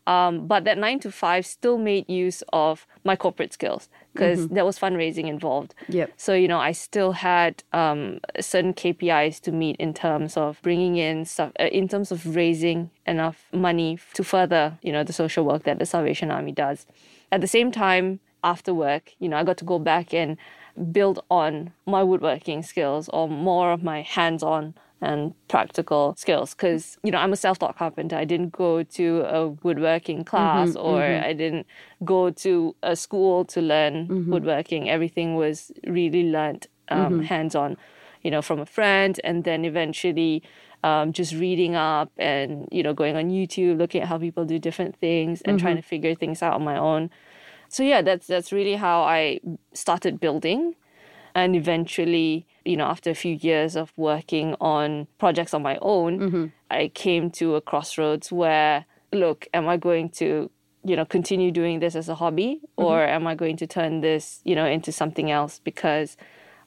Um, 0.07 0.47
but 0.47 0.63
that 0.63 0.77
nine 0.77 0.99
to 1.01 1.11
five 1.11 1.45
still 1.45 1.77
made 1.77 2.09
use 2.09 2.41
of 2.53 2.87
my 3.03 3.15
corporate 3.17 3.51
skills 3.51 3.89
because 4.13 4.47
there 4.47 4.65
was 4.65 4.79
fundraising 4.79 5.27
involved. 5.27 5.75
Yep. 5.89 6.13
So, 6.17 6.33
you 6.33 6.47
know, 6.47 6.59
I 6.59 6.71
still 6.71 7.11
had 7.13 7.63
um, 7.73 8.19
certain 8.39 8.73
KPIs 8.73 9.41
to 9.41 9.51
meet 9.51 9.75
in 9.77 9.93
terms 9.93 10.37
of 10.37 10.61
bringing 10.61 10.95
in 10.97 11.25
stuff, 11.25 11.51
uh, 11.59 11.65
in 11.65 11.87
terms 11.87 12.11
of 12.11 12.35
raising 12.35 12.89
enough 13.05 13.45
money 13.51 13.99
to 14.13 14.23
further, 14.23 14.77
you 14.81 14.91
know, 14.91 15.03
the 15.03 15.13
social 15.13 15.43
work 15.43 15.63
that 15.63 15.79
the 15.79 15.85
Salvation 15.85 16.31
Army 16.31 16.53
does. 16.53 16.85
At 17.31 17.41
the 17.41 17.47
same 17.47 17.71
time, 17.71 18.19
after 18.43 18.73
work, 18.73 19.13
you 19.19 19.29
know, 19.29 19.37
I 19.37 19.43
got 19.43 19.57
to 19.57 19.65
go 19.65 19.79
back 19.79 20.13
and 20.13 20.37
build 20.91 21.19
on 21.29 21.73
my 21.85 22.03
woodworking 22.03 22.63
skills 22.63 23.09
or 23.09 23.27
more 23.27 23.71
of 23.71 23.83
my 23.83 24.01
hands 24.01 24.43
on 24.43 24.73
and 25.01 25.33
practical 25.47 26.13
skills. 26.17 26.53
Because 26.53 26.97
you 27.03 27.11
know 27.11 27.19
i'm 27.19 27.33
a 27.33 27.37
self-taught 27.37 27.77
carpenter. 27.77 28.15
I 28.15 28.25
didn't 28.25 28.51
go 28.51 28.83
to 28.83 29.21
a 29.21 29.47
woodworking 29.47 30.19
mm-hmm, 30.19 30.29
class 30.29 30.75
or 30.75 30.99
mm-hmm. 30.99 31.25
i 31.25 31.33
didn't 31.33 31.67
go 32.03 32.29
to 32.31 32.75
a 32.83 32.95
school 32.95 33.45
to 33.45 33.61
learn 33.61 34.07
mm-hmm. 34.07 34.31
woodworking. 34.31 34.89
Everything 34.89 35.35
was 35.35 35.71
really 35.85 36.23
learned 36.29 36.67
um, 36.89 37.21
hands-on 37.21 37.77
you 38.23 38.31
know 38.31 38.41
from 38.41 38.59
a 38.59 38.65
friend 38.65 39.19
and 39.23 39.43
then 39.43 39.65
eventually 39.65 40.43
um, 40.83 41.11
just 41.11 41.33
reading 41.33 41.75
up 41.75 42.11
and 42.17 42.67
you 42.71 42.83
know 42.83 42.93
going 42.93 43.15
on 43.15 43.29
youtube 43.29 43.77
looking 43.77 44.01
at 44.01 44.07
how 44.07 44.17
people 44.17 44.45
do 44.45 44.59
different 44.59 44.95
things 44.95 45.41
and 45.43 45.59
trying 45.59 45.75
to 45.75 45.81
figure 45.81 46.15
things 46.15 46.41
out 46.41 46.53
on 46.53 46.63
my 46.63 46.77
own 46.77 47.09
so 47.69 47.83
yeah 47.83 48.01
that's 48.01 48.27
that's 48.27 48.51
really 48.51 48.75
how 48.75 49.01
i 49.03 49.39
started 49.73 50.19
building. 50.19 50.75
And 51.35 51.55
eventually 51.55 52.45
you 52.65 52.75
know 52.75 52.85
after 52.85 53.09
a 53.11 53.15
few 53.15 53.35
years 53.35 53.75
of 53.75 53.93
working 53.97 54.55
on 54.59 55.07
projects 55.19 55.53
on 55.53 55.61
my 55.61 55.77
own 55.81 56.19
i 56.69 56.89
came 56.89 57.29
to 57.39 57.55
a 57.55 57.61
crossroads 57.61 58.31
where 58.31 58.85
look 59.13 59.47
am 59.53 59.67
i 59.69 59.77
going 59.77 60.09
to 60.09 60.49
you 60.83 60.95
know 60.95 61.05
continue 61.05 61.51
doing 61.51 61.79
this 61.79 61.95
as 61.95 62.09
a 62.09 62.15
hobby? 62.15 62.61
Or 62.77 63.03
am 63.03 63.27
i 63.27 63.35
going 63.35 63.57
to 63.57 63.67
turn 63.67 64.01
this 64.01 64.41
you 64.43 64.55
know 64.55 64.65
into 64.65 64.91
something 64.91 65.31
else? 65.31 65.59
Because 65.63 66.17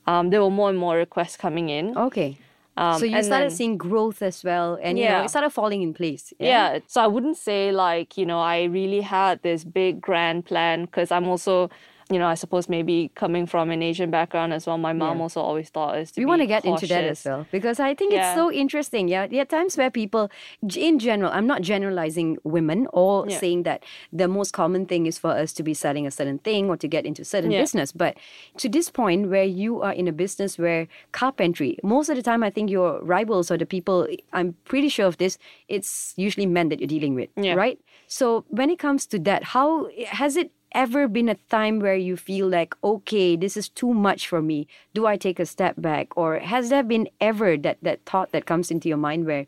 um, 0.06 0.30
there 0.30 0.42
were 0.42 0.50
more 0.50 0.70
and 0.70 0.78
more 0.78 0.96
requests 0.96 1.36
coming 1.36 1.68
in. 1.68 1.96
Okay. 1.96 2.38
Um, 2.76 2.98
so 2.98 3.04
you 3.04 3.22
started 3.22 3.50
then- 3.50 3.56
seeing 3.56 3.76
growth 3.76 4.22
as 4.22 4.42
well, 4.42 4.78
and 4.82 4.98
you 4.98 5.04
know 5.04 5.10
Yeah. 5.18 5.24
it 5.24 5.28
started 5.28 5.50
falling 5.50 5.82
in 5.82 5.92
place. 5.92 6.32
yeah. 6.38 6.78
so 6.86 7.00
i 7.02 7.06
wouldn't 7.06 7.36
say 7.36 7.70
like 7.70 8.16
you 8.16 8.24
know 8.24 8.40
i 8.40 8.64
really 8.64 9.02
had 9.02 9.42
this 9.42 9.62
big 9.64 10.00
grand 10.00 10.46
plan 10.46 10.86
because 10.86 11.10
i'm 11.12 11.28
also 11.28 11.68
you 12.12 12.18
know 12.18 12.26
i 12.26 12.34
suppose 12.34 12.68
maybe 12.68 13.10
coming 13.14 13.46
from 13.46 13.70
an 13.70 13.82
asian 13.82 14.10
background 14.10 14.52
as 14.52 14.66
well 14.66 14.78
my 14.78 14.92
mom 14.92 15.16
Yeah. 15.18 15.22
also 15.24 15.40
always 15.40 15.68
thought 15.70 15.94
us 15.96 16.10
to 16.12 16.20
we 16.20 16.26
want 16.26 16.40
to 16.42 16.46
get 16.46 16.64
into 16.64 16.86
that 16.86 17.04
as 17.04 17.24
well 17.24 17.46
because 17.50 17.78
I 17.80 17.94
think 17.94 18.12
it's 18.14 18.34
so 18.34 18.50
interesting. 18.52 19.08
Yeah, 19.08 19.26
there 19.26 19.42
are 19.42 19.44
times 19.58 19.76
where 19.76 19.90
people, 19.90 20.30
in 20.76 20.98
general, 20.98 21.30
I'm 21.32 21.46
not 21.46 21.60
generalizing 21.62 22.38
women 22.44 22.86
or 22.92 23.26
Yeah. 23.28 23.38
saying 23.38 23.62
that 23.64 23.82
the 24.12 24.28
most 24.28 24.52
common 24.52 24.86
thing 24.86 25.06
is 25.06 25.18
for 25.18 25.30
us 25.42 25.52
to 25.54 25.62
be 25.62 25.74
selling 25.74 26.06
a 26.06 26.10
certain 26.10 26.38
thing 26.38 26.68
or 26.70 26.76
to 26.76 26.88
get 26.88 27.04
into 27.04 27.24
certain 27.24 27.50
Yeah. 27.52 27.60
business. 27.64 27.92
But 27.92 28.16
to 28.62 28.68
this 28.68 28.90
point 28.90 29.28
where 29.32 29.44
you 29.44 29.82
are 29.82 29.92
in 29.92 30.06
a 30.08 30.12
business 30.12 30.58
where 30.58 30.86
carpentry, 31.12 31.78
most 31.82 32.08
of 32.08 32.16
the 32.16 32.22
time, 32.22 32.42
I 32.42 32.50
think 32.50 32.70
your 32.70 33.00
rivals 33.02 33.50
or 33.50 33.56
the 33.58 33.66
people, 33.66 34.06
I'm 34.32 34.54
pretty 34.64 34.88
sure 34.88 35.06
of 35.06 35.16
this, 35.18 35.38
it's 35.68 36.14
usually 36.16 36.46
men 36.46 36.68
that 36.70 36.80
you're 36.80 36.88
dealing 36.96 37.14
with, 37.14 37.30
Yeah. 37.36 37.54
right? 37.54 37.78
So 38.06 38.44
when 38.48 38.70
it 38.70 38.78
comes 38.78 39.06
to 39.12 39.18
that, 39.28 39.42
how 39.56 39.88
has 40.08 40.36
it 40.36 40.50
ever 40.74 41.08
been 41.08 41.28
a 41.28 41.36
time 41.48 41.78
where 41.80 41.96
you 41.96 42.16
feel 42.16 42.48
like, 42.48 42.74
okay, 42.82 43.36
this 43.36 43.56
is 43.56 43.68
too 43.68 43.92
much 43.94 44.26
for 44.26 44.42
me? 44.42 44.66
Do 44.94 45.06
I 45.06 45.16
take 45.16 45.38
a 45.38 45.46
step 45.46 45.74
back? 45.78 46.16
Or 46.16 46.38
has 46.38 46.68
there 46.68 46.82
been 46.82 47.08
ever 47.20 47.56
that, 47.58 47.78
that 47.82 48.04
thought 48.04 48.32
that 48.32 48.46
comes 48.46 48.70
into 48.70 48.88
your 48.88 48.98
mind 48.98 49.26
where 49.26 49.46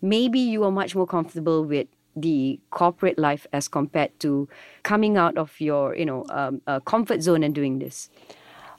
maybe 0.00 0.38
you 0.38 0.64
are 0.64 0.70
much 0.70 0.94
more 0.94 1.06
comfortable 1.06 1.64
with 1.64 1.88
the 2.16 2.58
corporate 2.70 3.18
life 3.18 3.46
as 3.52 3.68
compared 3.68 4.18
to 4.20 4.48
coming 4.82 5.16
out 5.16 5.36
of 5.38 5.60
your, 5.60 5.94
you 5.96 6.04
know, 6.04 6.24
um, 6.30 6.60
uh, 6.66 6.80
comfort 6.80 7.22
zone 7.22 7.42
and 7.42 7.54
doing 7.54 7.78
this? 7.78 8.10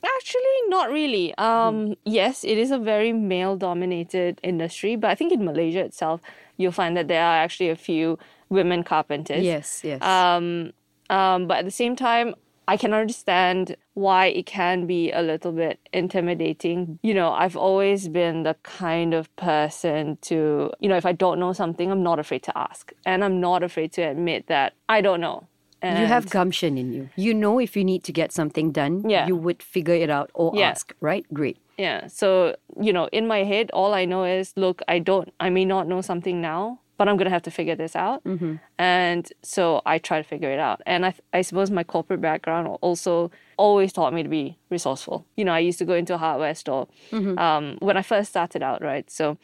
Actually, 0.03 0.59
not 0.67 0.89
really. 0.91 1.35
Um, 1.37 1.95
Yes, 2.05 2.43
it 2.43 2.57
is 2.57 2.71
a 2.71 2.79
very 2.79 3.11
male 3.11 3.57
dominated 3.57 4.39
industry, 4.43 4.95
but 4.95 5.11
I 5.11 5.15
think 5.15 5.31
in 5.33 5.43
Malaysia 5.43 5.79
itself, 5.79 6.21
you'll 6.57 6.71
find 6.71 6.95
that 6.95 7.07
there 7.07 7.23
are 7.23 7.37
actually 7.37 7.69
a 7.69 7.75
few 7.75 8.17
women 8.49 8.83
carpenters. 8.83 9.43
Yes, 9.43 9.81
yes. 9.83 10.01
Um, 10.01 10.71
um, 11.09 11.47
but 11.47 11.57
at 11.59 11.65
the 11.65 11.71
same 11.71 11.95
time, 11.95 12.35
I 12.67 12.77
can 12.77 12.93
understand 12.93 13.75
why 13.95 14.27
it 14.27 14.45
can 14.45 14.85
be 14.85 15.11
a 15.11 15.21
little 15.23 15.51
bit 15.51 15.79
intimidating. 15.91 16.99
You 17.01 17.13
know, 17.13 17.31
I've 17.31 17.57
always 17.57 18.07
been 18.07 18.43
the 18.43 18.55
kind 18.63 19.13
of 19.13 19.33
person 19.35 20.17
to, 20.23 20.71
you 20.79 20.87
know, 20.89 20.95
if 20.97 21.05
I 21.05 21.11
don't 21.13 21.39
know 21.39 21.53
something, 21.53 21.89
I'm 21.91 22.03
not 22.03 22.19
afraid 22.19 22.43
to 22.43 22.57
ask. 22.57 22.91
And 23.05 23.23
I'm 23.23 23.39
not 23.39 23.63
afraid 23.63 23.91
to 23.93 24.01
admit 24.03 24.47
that 24.47 24.73
I 24.87 25.01
don't 25.01 25.21
know. 25.21 25.47
you 25.81 26.05
have 26.07 26.29
gumption 26.29 26.77
in 26.77 26.91
you. 26.91 27.09
You 27.15 27.33
know 27.33 27.57
if 27.57 27.77
you 27.77 27.85
need 27.85 28.03
to 28.03 28.11
get 28.11 28.33
something 28.33 28.71
done, 28.71 29.09
Yeah. 29.09 29.25
you 29.27 29.35
would 29.37 29.63
figure 29.63 29.95
it 29.95 30.09
out 30.09 30.29
or 30.33 30.51
Yeah. 30.53 30.69
ask, 30.71 30.93
right? 30.99 31.25
Great. 31.33 31.57
Yeah. 31.77 32.07
So, 32.07 32.55
you 32.79 32.91
know, 32.91 33.07
in 33.13 33.25
my 33.27 33.45
head, 33.45 33.71
all 33.71 33.93
I 33.93 34.03
know 34.05 34.25
is 34.25 34.51
look, 34.57 34.81
I 34.89 34.99
don't, 34.99 35.31
I 35.39 35.49
may 35.49 35.63
not 35.63 35.87
know 35.87 36.01
something 36.01 36.41
now, 36.41 36.79
but 36.99 37.07
I'm 37.07 37.15
going 37.15 37.25
to 37.25 37.31
have 37.31 37.43
to 37.43 37.51
figure 37.51 37.75
this 37.75 37.95
out. 37.95 38.21
Mm-hmm. 38.25 38.55
And 38.77 39.31
so 39.41 39.81
I 39.85 39.99
try 39.99 40.17
to 40.21 40.23
figure 40.27 40.51
it 40.51 40.59
out. 40.59 40.81
And 40.85 41.05
I, 41.05 41.13
I 41.33 41.41
suppose 41.41 41.71
my 41.71 41.85
corporate 41.85 42.19
background 42.19 42.67
also 42.81 43.31
always 43.55 43.93
taught 43.93 44.13
me 44.13 44.21
to 44.21 44.27
be 44.27 44.57
resourceful. 44.69 45.25
You 45.37 45.45
know, 45.45 45.53
I 45.53 45.59
used 45.59 45.79
to 45.79 45.85
go 45.85 45.93
into 45.93 46.13
a 46.13 46.17
hardware 46.17 46.53
store 46.53 46.89
mm-hmm. 47.11 47.39
um, 47.39 47.77
when 47.79 47.95
I 47.95 48.01
first 48.01 48.31
started 48.31 48.61
out, 48.61 48.81
right? 48.81 49.09
So 49.09 49.37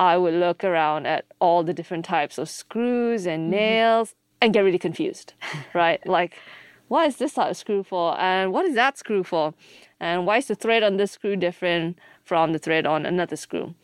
I 0.00 0.16
would 0.16 0.34
look 0.34 0.64
around 0.64 1.06
at 1.06 1.26
all 1.38 1.62
the 1.62 1.72
different 1.72 2.04
types 2.04 2.38
of 2.38 2.50
screws 2.50 3.24
and 3.24 3.44
mm-hmm. 3.44 3.50
nails 3.52 4.16
and 4.40 4.52
get 4.52 4.62
really 4.62 4.76
confused, 4.76 5.34
right? 5.74 6.04
Like, 6.08 6.34
what 6.88 7.06
is 7.06 7.18
this 7.18 7.34
type 7.34 7.52
of 7.52 7.56
screw 7.56 7.84
for? 7.84 8.18
And 8.18 8.52
what 8.52 8.64
is 8.64 8.74
that 8.74 8.98
screw 8.98 9.22
for? 9.22 9.54
And 10.00 10.26
why 10.26 10.38
is 10.38 10.46
the 10.46 10.56
thread 10.56 10.82
on 10.82 10.96
this 10.96 11.12
screw 11.12 11.36
different 11.36 12.00
from 12.24 12.52
the 12.52 12.58
thread 12.58 12.84
on 12.84 13.06
another 13.06 13.36
screw? 13.36 13.76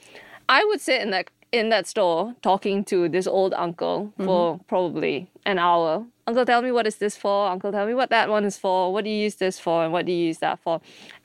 I 0.48 0.64
would 0.64 0.80
sit 0.80 1.00
in 1.00 1.10
that 1.10 1.30
in 1.52 1.68
that 1.68 1.87
store 1.87 2.35
talking 2.42 2.85
to 2.85 3.09
this 3.09 3.26
old 3.26 3.54
uncle 3.54 4.12
for 4.25 4.59
probably 4.66 5.30
an 5.44 5.59
hour. 5.59 6.04
Uncle, 6.26 6.47
tell 6.47 6.62
me 6.62 6.73
what 6.73 6.87
is 6.87 6.97
this 6.97 7.16
for? 7.16 7.49
Uncle, 7.49 7.71
tell 7.71 7.87
me 7.87 7.94
what 7.94 8.11
that 8.11 8.28
one 8.28 8.44
is 8.44 8.56
for. 8.56 8.92
What 8.92 9.04
do 9.04 9.11
you 9.11 9.16
use 9.16 9.37
this 9.37 9.59
for? 9.59 9.85
And 9.85 9.92
what 9.92 10.06
do 10.06 10.12
you 10.12 10.26
use 10.26 10.38
that 10.38 10.61
for? 10.61 10.80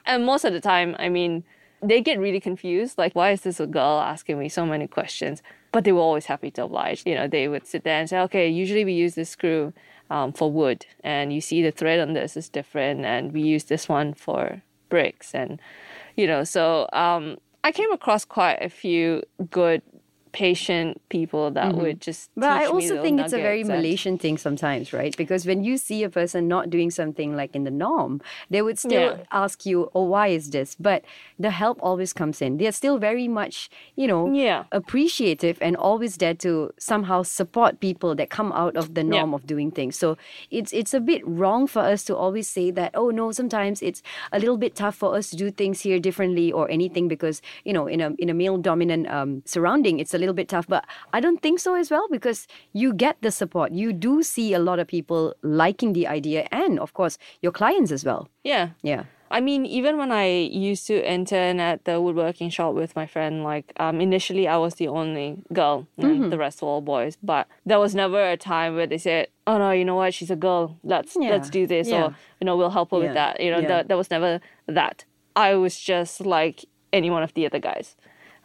And 0.05 0.25
most 0.25 0.43
of 0.43 0.53
the 0.53 0.60
time, 0.60 0.96
I 1.00 1.10
mean, 1.10 1.43
they 1.81 2.01
get 2.01 2.19
really 2.19 2.39
confused. 2.39 2.98
Like, 2.98 3.13
why 3.13 3.31
is 3.31 3.41
this 3.41 3.60
a 3.60 3.67
girl 3.67 4.00
asking 4.00 4.39
me 4.39 4.50
so 4.50 4.65
many 4.65 4.88
questions? 4.88 5.41
But 5.72 5.84
they 5.84 5.91
were 5.91 6.01
always 6.01 6.25
happy 6.25 6.51
to 6.51 6.63
oblige. 6.63 7.03
You 7.05 7.15
know, 7.15 7.27
they 7.27 7.48
would 7.48 7.67
sit 7.67 7.84
there 7.84 8.00
and 8.00 8.10
say, 8.10 8.19
okay, 8.19 8.50
usually 8.50 8.84
we 8.84 8.93
use 8.93 9.15
this 9.15 9.29
screw 9.29 9.74
um, 10.10 10.34
for 10.34 10.51
wood, 10.51 10.86
and 11.03 11.34
you 11.34 11.41
see 11.41 11.62
the 11.62 11.72
thread 11.72 12.00
on 12.00 12.13
this 12.13 12.38
is 12.38 12.50
different, 12.50 13.05
and 13.05 13.34
we 13.34 13.41
use 13.41 13.65
this 13.65 13.89
one 13.89 14.13
for 14.13 14.62
bricks, 14.89 15.36
and 15.36 15.60
you 16.15 16.25
know, 16.25 16.43
so 16.43 16.88
um, 16.93 17.38
I 17.63 17.72
came 17.72 17.91
across 17.91 18.24
quite 18.24 18.60
a 18.62 18.69
few 18.69 19.24
good, 19.51 19.81
patient 20.31 21.01
people 21.10 21.51
that 21.51 21.75
would 21.75 22.01
just. 22.01 22.29
But 22.36 22.50
I 22.51 22.65
also 22.65 23.01
think 23.01 23.19
it's 23.19 23.34
a 23.34 23.38
very 23.38 23.62
and- 23.62 23.69
Malaysian 23.69 24.17
thing 24.17 24.38
sometimes, 24.38 24.93
right? 24.93 25.15
Because 25.17 25.46
when 25.46 25.63
you 25.63 25.77
see 25.77 26.03
a 26.03 26.10
person 26.10 26.48
not 26.48 26.69
doing 26.69 26.91
something 26.91 27.36
like 27.36 27.55
in 27.55 27.63
the 27.63 27.72
norm, 27.72 28.22
they 28.50 28.62
would 28.62 28.79
still 28.79 29.17
Yeah. 29.17 29.24
ask 29.31 29.65
you, 29.65 29.89
"Oh, 29.96 30.03
why 30.03 30.27
is 30.27 30.50
this?" 30.51 30.75
But 30.79 31.03
the 31.39 31.51
help 31.51 31.77
always 31.81 32.13
comes 32.13 32.41
in. 32.41 32.57
They're 32.57 32.72
still 32.72 32.98
very 32.98 33.27
much, 33.27 33.69
you 33.96 34.07
know, 34.07 34.31
Yeah. 34.34 34.63
appreciative 34.72 35.57
and 35.62 35.75
always 35.75 36.17
there 36.17 36.34
to 36.36 36.72
somehow 36.79 37.22
support 37.24 37.79
people 37.79 38.15
that 38.15 38.29
come 38.29 38.51
out 38.51 38.75
of 38.75 38.93
the 38.96 39.03
norm 39.03 39.34
of 39.34 39.46
doing 39.46 39.69
things. 39.72 39.96
So 39.98 40.17
it's 40.50 40.72
it's 40.74 40.93
a 40.93 41.00
bit 41.00 41.22
wrong 41.25 41.67
for 41.67 41.81
us 41.93 42.03
to 42.05 42.15
always 42.15 42.48
say 42.50 42.72
that, 42.72 42.91
"Oh 42.96 43.10
no, 43.12 43.31
sometimes 43.31 43.81
it's 43.81 44.01
a 44.31 44.39
little 44.39 44.57
bit 44.57 44.74
tough 44.75 44.96
for 44.96 45.15
us 45.15 45.29
to 45.31 45.36
do 45.36 45.51
things 45.51 45.81
here 45.81 46.00
differently 46.00 46.51
or 46.51 46.69
anything 46.72 47.07
because 47.07 47.41
you 47.63 47.74
know 47.74 47.86
in 47.88 48.01
a 48.01 48.10
in 48.17 48.29
a 48.29 48.34
male 48.34 48.57
dominant 48.57 49.07
um, 49.10 49.41
surrounding, 49.46 50.00
it's 50.00 50.13
a 50.13 50.17
little 50.17 50.26
bit 50.34 50.50
tough." 50.50 50.67
But 50.67 50.86
I 51.13 51.19
don't 51.19 51.41
think 51.41 51.60
so 51.60 51.75
as 51.75 51.91
well 51.91 52.07
because 52.10 52.48
you 52.74 52.93
get 52.93 53.17
the 53.22 53.31
support. 53.31 53.72
You 53.72 53.93
do 53.93 54.24
see 54.24 54.53
a 54.53 54.60
lot 54.60 54.79
of 54.79 54.88
people 54.88 55.34
liking 55.41 55.93
the 55.93 56.07
idea, 56.07 56.48
and 56.51 56.79
of 56.79 56.93
course 56.93 57.17
your 57.41 57.51
clients 57.51 57.91
as 57.91 58.03
well. 58.05 58.29
Yeah. 58.43 58.69
Yeah. 58.81 59.03
I 59.29 59.41
mean, 59.41 59.65
even 59.65 59.98
when 59.98 60.12
I 60.12 60.27
used 60.27 60.88
to 60.88 61.12
intern 61.12 61.60
at 61.60 61.84
the 61.86 62.00
woodworking 62.00 62.50
shop 62.50 62.75
with 62.75 62.96
my 62.96 63.05
friend, 63.05 63.43
like 63.43 63.74
um, 63.77 64.00
initially 64.00 64.48
I 64.48 64.57
was 64.57 64.75
the 64.75 64.88
only 64.88 65.38
girl, 65.51 65.88
and 65.98 66.31
the 66.31 66.38
rest 66.38 66.62
were 66.62 66.69
all 66.69 66.81
boys. 66.81 67.17
But 67.22 67.48
there 67.65 67.79
was 67.79 67.93
never 67.93 68.31
a 68.31 68.38
time 68.38 68.75
where 68.75 68.88
they 68.88 68.98
said, 68.98 69.27
"Oh 69.46 69.57
no, 69.57 69.72
you 69.72 69.84
know 69.84 69.96
what? 69.96 70.13
She's 70.13 70.31
a 70.31 70.36
girl. 70.36 70.79
Let's 70.84 71.17
Yeah, 71.19 71.31
let's 71.31 71.50
do 71.50 71.67
this," 71.67 71.89
yeah. 71.89 72.05
or 72.05 72.15
you 72.39 72.46
know, 72.46 72.55
we'll 72.55 72.69
help 72.69 72.91
her 72.91 73.00
with 73.00 73.13
that. 73.13 73.41
You 73.41 73.51
know, 73.51 73.60
yeah. 73.60 73.67
there, 73.67 73.84
there 73.84 73.98
was 73.98 74.10
never 74.10 74.39
that. 74.67 75.03
I 75.36 75.55
was 75.55 75.77
just 75.77 76.22
like 76.22 76.65
any 76.93 77.10
one 77.10 77.24
of 77.24 77.34
the 77.34 77.46
other 77.46 77.60
guys. 77.60 77.96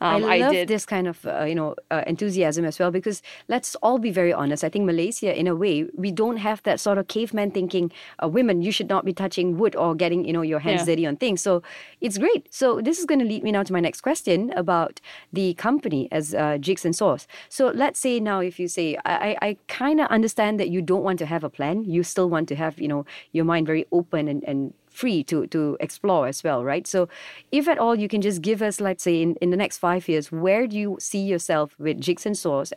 Um, 0.02 0.24
I 0.24 0.38
love 0.38 0.52
did. 0.52 0.68
this 0.68 0.84
kind 0.86 1.06
of 1.06 1.24
uh, 1.26 1.44
you 1.44 1.54
know 1.54 1.74
uh, 1.90 2.02
enthusiasm 2.06 2.64
as 2.64 2.78
well 2.78 2.90
because 2.90 3.22
let's 3.48 3.74
all 3.82 3.98
be 3.98 4.10
very 4.10 4.32
honest. 4.32 4.64
I 4.64 4.68
think 4.68 4.84
Malaysia, 4.84 5.30
in 5.38 5.46
a 5.46 5.54
way, 5.54 5.86
we 5.96 6.10
don't 6.10 6.38
have 6.38 6.62
that 6.64 6.80
sort 6.80 6.98
of 6.98 7.06
caveman 7.08 7.50
thinking. 7.52 7.90
Uh, 8.22 8.28
women, 8.28 8.62
you 8.62 8.72
should 8.72 8.88
not 8.88 9.04
be 9.04 9.12
touching 9.12 9.56
wood 9.58 9.74
or 9.76 9.94
getting 9.94 10.24
you 10.24 10.32
know 10.32 10.42
your 10.42 10.60
hands 10.60 10.80
Yeah. 10.82 10.94
dirty 10.94 11.06
on 11.06 11.16
things. 11.16 11.40
So 11.42 11.62
it's 12.00 12.18
great. 12.18 12.42
So 12.52 12.80
this 12.80 12.98
is 12.98 13.04
going 13.06 13.20
to 13.20 13.28
lead 13.32 13.42
me 13.42 13.52
now 13.52 13.62
to 13.62 13.72
my 13.72 13.80
next 13.80 14.00
question 14.02 14.52
about 14.56 15.00
the 15.32 15.54
company 15.54 16.08
as 16.12 16.34
uh, 16.34 16.58
Jigs 16.58 16.84
and 16.84 16.94
Saws. 16.94 17.26
So 17.48 17.68
let's 17.74 18.00
say 18.00 18.20
now, 18.20 18.40
if 18.40 18.58
you 18.58 18.68
say, 18.68 18.96
I, 19.04 19.14
I, 19.40 19.46
I 19.48 19.56
kind 19.68 20.00
of 20.00 20.06
understand 20.08 20.58
that 20.60 20.68
you 20.70 20.82
don't 20.82 21.02
want 21.04 21.18
to 21.20 21.26
have 21.26 21.44
a 21.44 21.50
plan. 21.50 21.84
You 21.84 22.02
still 22.02 22.28
want 22.28 22.48
to 22.48 22.56
have 22.56 22.80
you 22.80 22.88
know 22.88 23.04
your 23.32 23.44
mind 23.44 23.66
very 23.66 23.86
open 23.92 24.28
and 24.28 24.42
and 24.44 24.72
free 24.92 25.24
to 25.24 25.46
to 25.48 25.76
explore 25.80 26.26
as 26.26 26.44
well, 26.44 26.64
right? 26.64 26.86
So, 26.86 27.08
if 27.50 27.68
at 27.68 27.78
all 27.78 27.94
you 27.94 28.08
can 28.08 28.20
just 28.20 28.42
give 28.42 28.62
us, 28.62 28.80
let's 28.80 29.02
say, 29.02 29.22
in, 29.22 29.36
in 29.36 29.50
the 29.50 29.56
next 29.56 29.78
five 29.78 30.08
years, 30.08 30.30
where 30.30 30.66
do 30.66 30.76
you 30.76 30.96
see 31.00 31.22
yourself 31.22 31.74
with 31.78 32.00
jigs 32.00 32.26
and 32.26 32.36
saws? 32.36 32.72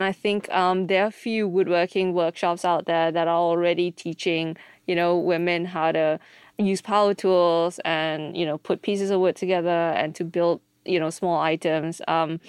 I 0.00 0.12
think 0.12 0.50
um, 0.50 0.86
there 0.88 1.04
are 1.04 1.08
a 1.08 1.12
few 1.12 1.46
woodworking 1.48 2.12
workshops 2.12 2.64
out 2.64 2.86
there 2.86 3.12
that 3.12 3.28
are 3.28 3.36
already 3.36 3.90
teaching, 3.90 4.56
you 4.86 4.94
know, 4.94 5.16
women 5.16 5.64
how 5.64 5.92
to 5.92 6.18
use 6.58 6.82
power 6.82 7.14
tools 7.14 7.78
and, 7.84 8.36
you 8.36 8.44
know, 8.44 8.58
put 8.58 8.82
pieces 8.82 9.10
of 9.10 9.20
wood 9.20 9.36
together 9.36 9.68
and 9.68 10.14
to 10.16 10.24
build, 10.24 10.60
you 10.84 10.98
know, 10.98 11.10
small 11.10 11.40
items. 11.40 12.00
Um, 12.08 12.40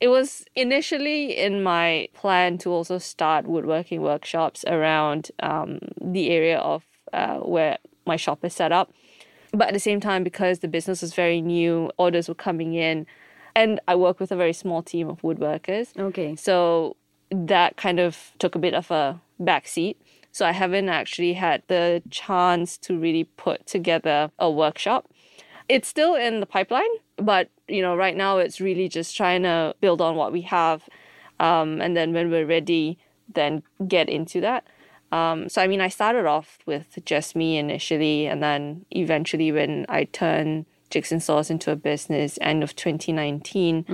it 0.00 0.08
was 0.08 0.44
initially 0.54 1.36
in 1.36 1.62
my 1.62 2.08
plan 2.14 2.58
to 2.58 2.70
also 2.70 2.98
start 2.98 3.46
woodworking 3.46 4.02
workshops 4.02 4.64
around 4.66 5.30
um, 5.40 5.78
the 6.00 6.30
area 6.30 6.58
of 6.58 6.84
uh, 7.12 7.38
where 7.38 7.78
my 8.06 8.16
shop 8.16 8.44
is 8.44 8.54
set 8.54 8.72
up. 8.72 8.92
But 9.52 9.68
at 9.68 9.74
the 9.74 9.80
same 9.80 10.00
time, 10.00 10.24
because 10.24 10.58
the 10.58 10.68
business 10.68 11.00
was 11.00 11.14
very 11.14 11.40
new, 11.40 11.90
orders 11.96 12.28
were 12.28 12.34
coming 12.34 12.74
in, 12.74 13.06
and 13.54 13.80
I 13.86 13.94
work 13.94 14.18
with 14.18 14.32
a 14.32 14.36
very 14.36 14.52
small 14.52 14.82
team 14.82 15.08
of 15.08 15.22
woodworkers. 15.22 15.96
Okay. 15.96 16.34
So 16.34 16.96
that 17.30 17.76
kind 17.76 18.00
of 18.00 18.32
took 18.38 18.54
a 18.54 18.58
bit 18.58 18.74
of 18.74 18.90
a 18.90 19.20
backseat. 19.40 19.96
So 20.32 20.44
I 20.44 20.50
haven't 20.50 20.88
actually 20.88 21.34
had 21.34 21.62
the 21.68 22.02
chance 22.10 22.76
to 22.78 22.98
really 22.98 23.24
put 23.24 23.66
together 23.66 24.32
a 24.38 24.50
workshop. 24.50 25.08
It's 25.68 25.86
still 25.86 26.16
in 26.16 26.40
the 26.40 26.46
pipeline, 26.46 26.90
but 27.16 27.48
you 27.68 27.80
know, 27.80 27.94
right 27.94 28.16
now 28.16 28.38
it's 28.38 28.60
really 28.60 28.88
just 28.88 29.16
trying 29.16 29.44
to 29.44 29.74
build 29.80 30.00
on 30.00 30.16
what 30.16 30.32
we 30.32 30.42
have, 30.42 30.82
um, 31.40 31.80
and 31.80 31.96
then 31.96 32.12
when 32.12 32.30
we're 32.30 32.46
ready, 32.46 32.98
then 33.32 33.62
get 33.86 34.08
into 34.08 34.40
that. 34.40 34.66
Um, 35.14 35.48
so 35.48 35.62
I 35.62 35.66
mean, 35.68 35.80
I 35.80 35.90
started 35.98 36.26
off 36.26 36.58
with 36.66 36.88
just 37.04 37.36
me 37.36 37.56
initially, 37.64 38.26
and 38.26 38.42
then 38.42 38.84
eventually, 38.90 39.52
when 39.52 39.86
I 39.88 40.04
turned 40.04 40.66
Jigs 40.90 41.12
and 41.12 41.22
Saws 41.22 41.50
into 41.50 41.70
a 41.70 41.76
business, 41.76 42.38
end 42.40 42.62
of 42.64 42.70
2019, 42.74 43.84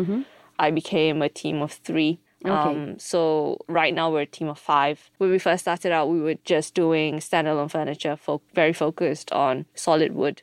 I 0.59 0.71
became 0.71 1.21
a 1.23 1.29
team 1.29 1.61
of 1.63 1.73
three. 1.73 2.21
Um, 2.45 2.99
so 2.99 3.21
right 3.69 3.93
now 3.95 4.11
we're 4.11 4.23
a 4.23 4.27
team 4.39 4.49
of 4.49 4.59
five. 4.59 5.11
When 5.19 5.31
we 5.31 5.39
first 5.39 5.61
started 5.65 5.93
out, 5.93 6.09
we 6.09 6.21
were 6.27 6.37
just 6.55 6.73
doing 6.75 7.19
standalone 7.21 7.71
furniture, 7.71 8.17
fo- 8.17 8.41
very 8.55 8.73
focused 8.73 9.31
on 9.33 9.67
solid 9.75 10.13
wood. 10.15 10.41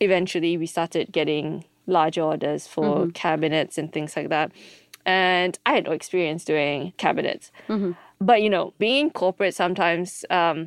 Eventually, 0.00 0.56
we 0.56 0.66
started 0.66 1.12
getting 1.12 1.64
large 1.86 2.18
orders 2.18 2.66
for 2.66 2.84
cabinets 3.12 3.76
and 3.78 3.92
things 3.92 4.16
like 4.16 4.28
that. 4.30 4.52
And 5.08 5.58
I 5.64 5.72
had 5.76 5.84
no 5.86 5.92
experience 5.92 6.44
doing 6.44 6.92
cabinets. 6.98 7.50
But 8.20 8.42
you 8.42 8.50
know, 8.50 8.74
being 8.78 9.06
in 9.06 9.10
corporate 9.10 9.54
sometimes 9.54 10.24
um, 10.28 10.58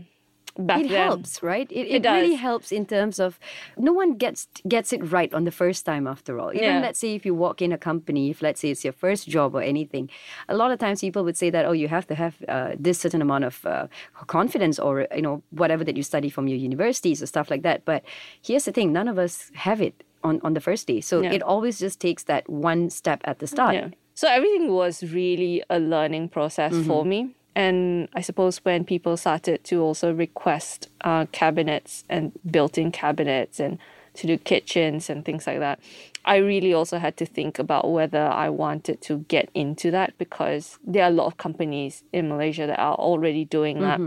back 0.57 0.79
it 0.81 0.87
then. 0.89 0.97
helps, 0.97 1.43
right? 1.43 1.69
It, 1.71 1.85
It 1.87 2.05
it, 2.05 2.09
really 2.17 2.35
helps 2.35 2.71
in 2.71 2.85
terms 2.85 3.19
of 3.19 3.39
no 3.77 3.91
one 4.01 4.11
gets 4.17 4.47
gets 4.67 4.93
it 4.93 5.01
right 5.17 5.31
on 5.33 5.43
the 5.43 5.51
first 5.51 5.85
time 5.85 6.07
after 6.07 6.39
all. 6.39 6.49
Even 6.53 6.75
Yeah. 6.75 6.81
let's 6.87 6.99
say 7.03 7.13
if 7.19 7.23
you 7.25 7.35
walk 7.35 7.61
in 7.61 7.71
a 7.71 7.77
company, 7.77 8.23
if 8.33 8.41
let's 8.41 8.59
say 8.61 8.69
it's 8.73 8.83
your 8.87 8.93
first 9.05 9.23
job 9.35 9.49
or 9.55 9.61
anything, 9.61 10.09
a 10.47 10.55
lot 10.55 10.71
of 10.71 10.79
times 10.79 11.01
people 11.01 11.23
would 11.23 11.37
say 11.37 11.49
that 11.51 11.65
oh 11.69 11.75
you 11.81 11.87
have 11.97 12.05
to 12.07 12.15
have 12.15 12.33
uh, 12.47 12.71
this 12.85 12.97
certain 13.03 13.21
amount 13.21 13.43
of 13.43 13.55
uh, 13.65 13.87
confidence 14.27 14.79
or 14.79 15.07
you 15.15 15.21
know 15.21 15.35
whatever 15.61 15.83
that 15.83 15.95
you 15.97 16.03
study 16.03 16.29
from 16.29 16.47
your 16.47 16.57
universities 16.69 17.21
or 17.21 17.27
stuff 17.27 17.49
like 17.53 17.63
that. 17.63 17.83
But 17.85 18.01
here's 18.47 18.65
the 18.65 18.71
thing: 18.71 18.91
none 18.93 19.07
of 19.11 19.17
us 19.17 19.51
have 19.67 19.81
it 19.87 19.95
on 20.23 20.39
on 20.43 20.53
the 20.53 20.61
first 20.61 20.87
day, 20.87 21.01
so 21.01 21.21
Yeah. 21.21 21.33
it 21.35 21.41
always 21.43 21.79
just 21.79 21.99
takes 21.99 22.23
that 22.25 22.43
one 22.49 22.89
step 22.89 23.19
at 23.23 23.37
the 23.39 23.47
start. 23.47 23.75
Yeah. 23.75 23.89
So 24.13 24.27
everything 24.27 24.71
was 24.71 25.03
really 25.03 25.63
a 25.69 25.79
learning 25.79 26.29
process 26.29 26.73
for 26.85 27.05
me. 27.05 27.35
And 27.55 28.07
I 28.13 28.21
suppose 28.21 28.59
when 28.63 28.85
people 28.85 29.17
started 29.17 29.63
to 29.65 29.81
also 29.81 30.13
request 30.13 30.87
uh, 31.01 31.25
cabinets 31.31 32.03
and 32.07 32.31
built 32.49 32.77
in 32.77 32.91
cabinets 32.91 33.59
and 33.59 33.77
to 34.13 34.27
do 34.27 34.37
kitchens 34.37 35.09
and 35.09 35.23
things 35.25 35.47
like 35.47 35.59
that, 35.59 35.79
I 36.23 36.37
really 36.37 36.73
also 36.73 36.97
had 36.99 37.17
to 37.17 37.25
think 37.25 37.59
about 37.59 37.91
whether 37.91 38.21
I 38.21 38.49
wanted 38.49 39.01
to 39.01 39.19
get 39.27 39.49
into 39.53 39.91
that 39.91 40.17
because 40.17 40.77
there 40.85 41.03
are 41.03 41.09
a 41.09 41.13
lot 41.13 41.25
of 41.27 41.37
companies 41.37 42.03
in 42.13 42.29
Malaysia 42.29 42.67
that 42.67 42.79
are 42.79 42.95
already 42.95 43.45
doing 43.45 43.79
that. 43.81 43.99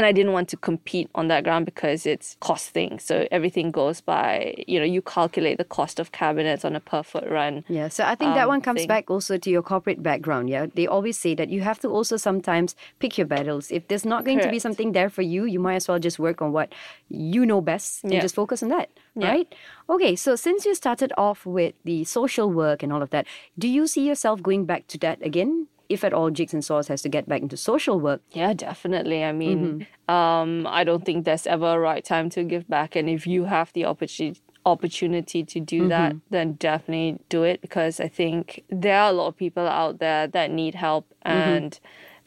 And 0.00 0.06
I 0.06 0.12
didn't 0.12 0.32
want 0.32 0.48
to 0.48 0.56
compete 0.56 1.10
on 1.14 1.28
that 1.28 1.44
ground 1.44 1.66
because 1.66 2.06
it's 2.06 2.38
costing. 2.40 2.98
So 2.98 3.28
everything 3.30 3.70
goes 3.70 4.00
by, 4.00 4.64
you 4.66 4.78
know, 4.78 4.86
you 4.86 5.02
calculate 5.02 5.58
the 5.58 5.64
cost 5.64 6.00
of 6.00 6.10
cabinets 6.10 6.64
on 6.64 6.74
a 6.74 6.80
per 6.80 7.02
foot 7.02 7.28
run. 7.28 7.64
Yeah, 7.68 7.88
so 7.88 8.04
I 8.04 8.14
think 8.14 8.32
that 8.34 8.44
um, 8.44 8.48
one 8.48 8.60
comes 8.62 8.80
thing. 8.80 8.88
back 8.88 9.10
also 9.10 9.36
to 9.36 9.50
your 9.50 9.60
corporate 9.60 10.02
background. 10.02 10.48
Yeah, 10.48 10.68
they 10.74 10.86
always 10.86 11.18
say 11.18 11.34
that 11.34 11.50
you 11.50 11.60
have 11.60 11.80
to 11.80 11.88
also 11.88 12.16
sometimes 12.16 12.74
pick 12.98 13.18
your 13.18 13.26
battles. 13.26 13.70
If 13.70 13.88
there's 13.88 14.06
not 14.06 14.24
going 14.24 14.40
to 14.40 14.48
be 14.48 14.58
something 14.58 14.92
there 14.92 15.10
for 15.10 15.20
you, 15.20 15.44
you 15.44 15.60
might 15.60 15.74
as 15.74 15.86
well 15.86 15.98
just 15.98 16.18
work 16.18 16.40
on 16.40 16.50
what 16.50 16.72
you 17.10 17.44
know 17.44 17.60
best 17.60 18.02
and 18.02 18.14
Yeah. 18.14 18.20
just 18.22 18.34
focus 18.34 18.62
on 18.62 18.70
that, 18.70 18.88
Yeah. 19.14 19.28
right? 19.32 19.54
Okay, 19.90 20.16
so 20.16 20.34
since 20.34 20.64
you 20.64 20.74
started 20.74 21.12
off 21.18 21.44
with 21.44 21.74
the 21.84 22.04
social 22.04 22.48
work 22.50 22.82
and 22.82 22.90
all 22.90 23.02
of 23.02 23.10
that, 23.10 23.26
do 23.58 23.68
you 23.68 23.86
see 23.86 24.08
yourself 24.08 24.42
going 24.42 24.64
back 24.64 24.86
to 24.86 24.98
that 25.04 25.20
again? 25.20 25.66
If 25.90 26.04
at 26.04 26.12
all, 26.12 26.30
Jigs 26.30 26.54
and 26.54 26.64
Saws 26.64 26.88
has 26.88 27.02
to 27.02 27.08
get 27.16 27.24
back 27.28 27.42
into 27.42 27.56
social 27.56 27.98
work. 28.00 28.20
Yeah, 28.40 28.52
definitely. 28.54 29.20
I 29.30 29.32
mean, 29.32 29.60
Mm-hmm. 29.60 30.14
um, 30.16 30.50
I 30.66 30.84
don't 30.84 31.04
think 31.04 31.24
there's 31.24 31.46
ever 31.54 31.68
a 31.74 31.78
right 31.90 32.04
time 32.04 32.30
to 32.30 32.44
give 32.44 32.64
back. 32.76 32.90
And 32.98 33.08
if 33.16 33.26
you 33.26 33.44
have 33.44 33.68
the 33.72 33.84
opportunity 33.92 34.40
opportunity 34.74 35.42
to 35.44 35.58
do 35.74 35.88
that, 35.88 36.12
Mm-hmm. 36.12 36.34
then 36.34 36.46
definitely 36.54 37.18
do 37.28 37.42
it 37.50 37.60
because 37.60 37.94
I 38.00 38.08
think 38.08 38.62
there 38.82 38.98
are 39.02 39.10
a 39.10 39.12
lot 39.20 39.28
of 39.28 39.36
people 39.36 39.66
out 39.66 39.98
there 39.98 40.26
that 40.36 40.50
need 40.50 40.74
help 40.74 41.06
Mm-hmm. 41.26 41.48
and 41.56 41.80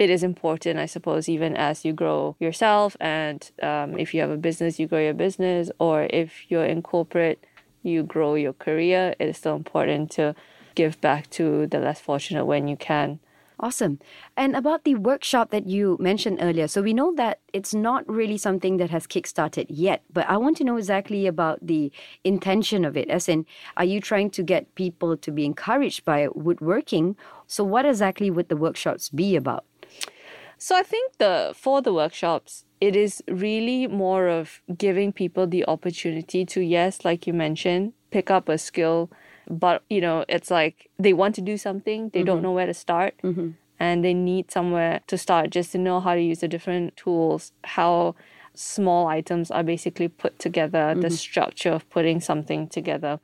it 0.03 0.09
is 0.09 0.23
important, 0.23 0.79
I 0.79 0.87
suppose, 0.87 1.29
even 1.29 1.55
as 1.55 1.85
you 1.85 1.93
grow 1.93 2.35
yourself 2.39 2.97
and 2.99 3.39
um, 3.61 3.89
if 4.03 4.13
you 4.13 4.21
have 4.21 4.31
a 4.31 4.37
business, 4.49 4.79
you 4.79 4.87
grow 4.87 4.99
your 5.09 5.13
business, 5.13 5.69
or 5.79 6.07
if 6.09 6.29
you're 6.49 6.65
in 6.65 6.81
corporate, 6.81 7.39
you 7.83 8.01
grow 8.03 8.33
your 8.35 8.53
career. 8.65 9.13
It 9.19 9.27
is 9.29 9.37
still 9.37 9.55
important 9.55 10.09
to 10.17 10.35
give 10.75 10.99
back 11.01 11.29
to 11.37 11.67
the 11.67 11.79
less 11.79 11.99
fortunate 11.99 12.45
when 12.45 12.67
you 12.67 12.75
can. 12.75 13.19
Awesome. 13.63 13.99
And 14.35 14.57
about 14.57 14.83
the 14.83 14.95
workshop 14.95 15.51
that 15.51 15.67
you 15.67 15.95
mentioned 15.97 16.39
earlier, 16.41 16.67
so 16.67 16.81
we 16.81 16.91
know 16.91 17.15
that 17.15 17.39
it's 17.53 17.73
not 17.73 18.03
really 18.09 18.37
something 18.37 18.75
that 18.75 18.89
has 18.89 19.07
kickstarted 19.07 19.67
yet, 19.69 20.03
but 20.11 20.27
I 20.27 20.35
want 20.35 20.57
to 20.57 20.65
know 20.65 20.75
exactly 20.75 21.27
about 21.27 21.65
the 21.65 21.89
intention 22.25 22.83
of 22.83 22.97
it. 22.97 23.09
As 23.09 23.29
in, 23.29 23.45
are 23.77 23.85
you 23.85 24.01
trying 24.01 24.31
to 24.31 24.43
get 24.43 24.75
people 24.75 25.15
to 25.15 25.31
be 25.31 25.45
encouraged 25.45 26.03
by 26.03 26.27
woodworking? 26.35 27.15
So, 27.47 27.63
what 27.63 27.85
exactly 27.85 28.29
would 28.29 28.49
the 28.49 28.57
workshops 28.57 29.07
be 29.07 29.37
about? 29.37 29.63
So 30.57 30.75
I 30.75 30.83
think 30.83 31.17
the 31.17 31.53
for 31.55 31.81
the 31.81 31.93
workshops, 31.93 32.65
it 32.81 32.97
is 32.97 33.23
really 33.29 33.87
more 33.87 34.27
of 34.27 34.61
giving 34.77 35.13
people 35.13 35.47
the 35.47 35.65
opportunity 35.67 36.45
to 36.47 36.59
yes, 36.59 37.05
like 37.05 37.27
you 37.27 37.33
mentioned, 37.33 37.93
pick 38.11 38.29
up 38.29 38.49
a 38.49 38.57
skill, 38.57 39.09
but 39.49 39.83
you 39.89 40.01
know, 40.01 40.25
it's 40.27 40.51
like 40.51 40.89
they 40.99 41.13
want 41.13 41.35
to 41.35 41.41
do 41.41 41.57
something, 41.57 42.09
they 42.09 42.23
don't 42.23 42.37
mm-hmm. 42.37 42.43
know 42.43 42.51
where 42.51 42.65
to 42.65 42.73
start, 42.73 43.15
mm-hmm. 43.23 43.51
and 43.79 44.03
they 44.03 44.13
need 44.13 44.51
somewhere 44.51 45.01
to 45.07 45.17
start 45.17 45.49
just 45.49 45.71
to 45.73 45.77
know 45.77 45.99
how 45.99 46.15
to 46.15 46.21
use 46.21 46.39
the 46.39 46.47
different 46.47 46.95
tools, 46.97 47.51
how 47.63 48.15
small 48.53 49.07
items 49.07 49.49
are 49.51 49.63
basically 49.63 50.07
put 50.07 50.37
together, 50.39 50.93
the 50.95 51.07
mm-hmm. 51.07 51.15
structure 51.15 51.71
of 51.71 51.89
putting 51.89 52.19
something 52.21 52.67
together. 52.67 53.19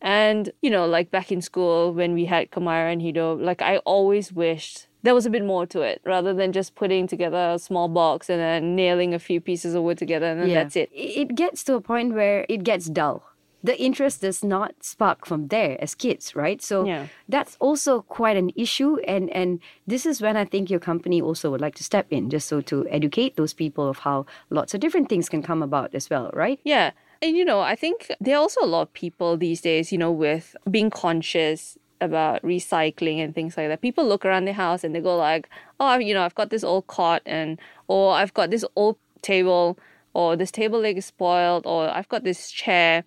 And, 0.00 0.50
you 0.62 0.70
know, 0.70 0.86
like 0.86 1.10
back 1.10 1.30
in 1.30 1.42
school 1.42 1.92
when 1.92 2.14
we 2.14 2.24
had 2.24 2.50
Kemahiran 2.50 3.02
Hidup, 3.02 3.40
like 3.40 3.60
I 3.60 3.78
always 3.78 4.32
wished 4.32 4.86
there 5.02 5.14
was 5.14 5.26
a 5.26 5.30
bit 5.30 5.44
more 5.44 5.66
to 5.66 5.80
it 5.80 6.00
rather 6.04 6.32
than 6.34 6.52
just 6.52 6.74
putting 6.74 7.06
together 7.06 7.52
a 7.54 7.58
small 7.58 7.88
box 7.88 8.28
and 8.28 8.40
then 8.40 8.76
nailing 8.76 9.14
a 9.14 9.18
few 9.18 9.40
pieces 9.40 9.74
of 9.74 9.82
wood 9.82 9.98
together 9.98 10.26
and 10.26 10.40
then 10.40 10.50
that's 10.50 10.76
it. 10.76 10.90
It 10.92 11.34
gets 11.34 11.64
to 11.64 11.74
a 11.74 11.80
point 11.80 12.14
where 12.14 12.46
it 12.48 12.64
gets 12.64 12.86
dull. 12.86 13.29
The 13.62 13.80
interest 13.80 14.22
does 14.22 14.42
not 14.42 14.74
spark 14.80 15.26
from 15.26 15.48
there 15.48 15.76
as 15.82 15.94
kids, 15.94 16.34
right? 16.34 16.62
So 16.62 16.84
Yeah. 16.86 17.06
that's 17.28 17.56
also 17.60 18.02
quite 18.02 18.36
an 18.36 18.50
issue. 18.56 18.98
And, 19.06 19.28
and 19.30 19.60
this 19.86 20.06
is 20.06 20.22
when 20.22 20.36
I 20.36 20.44
think 20.44 20.70
your 20.70 20.80
company 20.80 21.20
also 21.20 21.50
would 21.50 21.60
like 21.60 21.74
to 21.76 21.84
step 21.84 22.06
in, 22.10 22.30
just 22.30 22.48
so 22.48 22.60
to 22.62 22.86
educate 22.88 23.36
those 23.36 23.52
people 23.52 23.88
of 23.88 23.98
how 23.98 24.26
lots 24.48 24.72
of 24.74 24.80
different 24.80 25.08
things 25.08 25.28
can 25.28 25.42
come 25.42 25.62
about 25.62 25.94
as 25.94 26.08
well, 26.08 26.30
right? 26.32 26.58
Yeah. 26.64 26.92
And 27.22 27.36
you 27.36 27.44
know, 27.44 27.60
I 27.60 27.76
think 27.76 28.10
there 28.18 28.36
are 28.36 28.40
also 28.40 28.64
a 28.64 28.66
lot 28.66 28.82
of 28.82 28.92
people 28.94 29.36
these 29.36 29.60
days, 29.60 29.92
you 29.92 29.98
know, 29.98 30.10
with 30.10 30.56
being 30.70 30.88
conscious 30.88 31.76
about 32.00 32.40
recycling 32.42 33.22
and 33.22 33.34
things 33.34 33.58
like 33.58 33.68
that. 33.68 33.82
People 33.82 34.06
look 34.06 34.24
around 34.24 34.46
their 34.46 34.54
house 34.54 34.84
and 34.84 34.94
they 34.94 35.00
go 35.00 35.16
like, 35.18 35.50
"Oh, 35.78 35.98
you 35.98 36.14
know, 36.14 36.22
I've 36.22 36.34
got 36.34 36.48
this 36.48 36.64
old 36.64 36.86
cot 36.86 37.20
and 37.26 37.58
or 37.88 38.14
I've 38.14 38.32
got 38.32 38.48
this 38.50 38.64
old 38.74 38.96
table 39.20 39.78
or 40.14 40.34
this 40.34 40.50
table 40.50 40.80
leg 40.80 40.96
is 40.96 41.04
spoiled 41.04 41.66
or 41.66 41.90
I've 41.94 42.08
got 42.08 42.24
this 42.24 42.50
chair, 42.50 43.04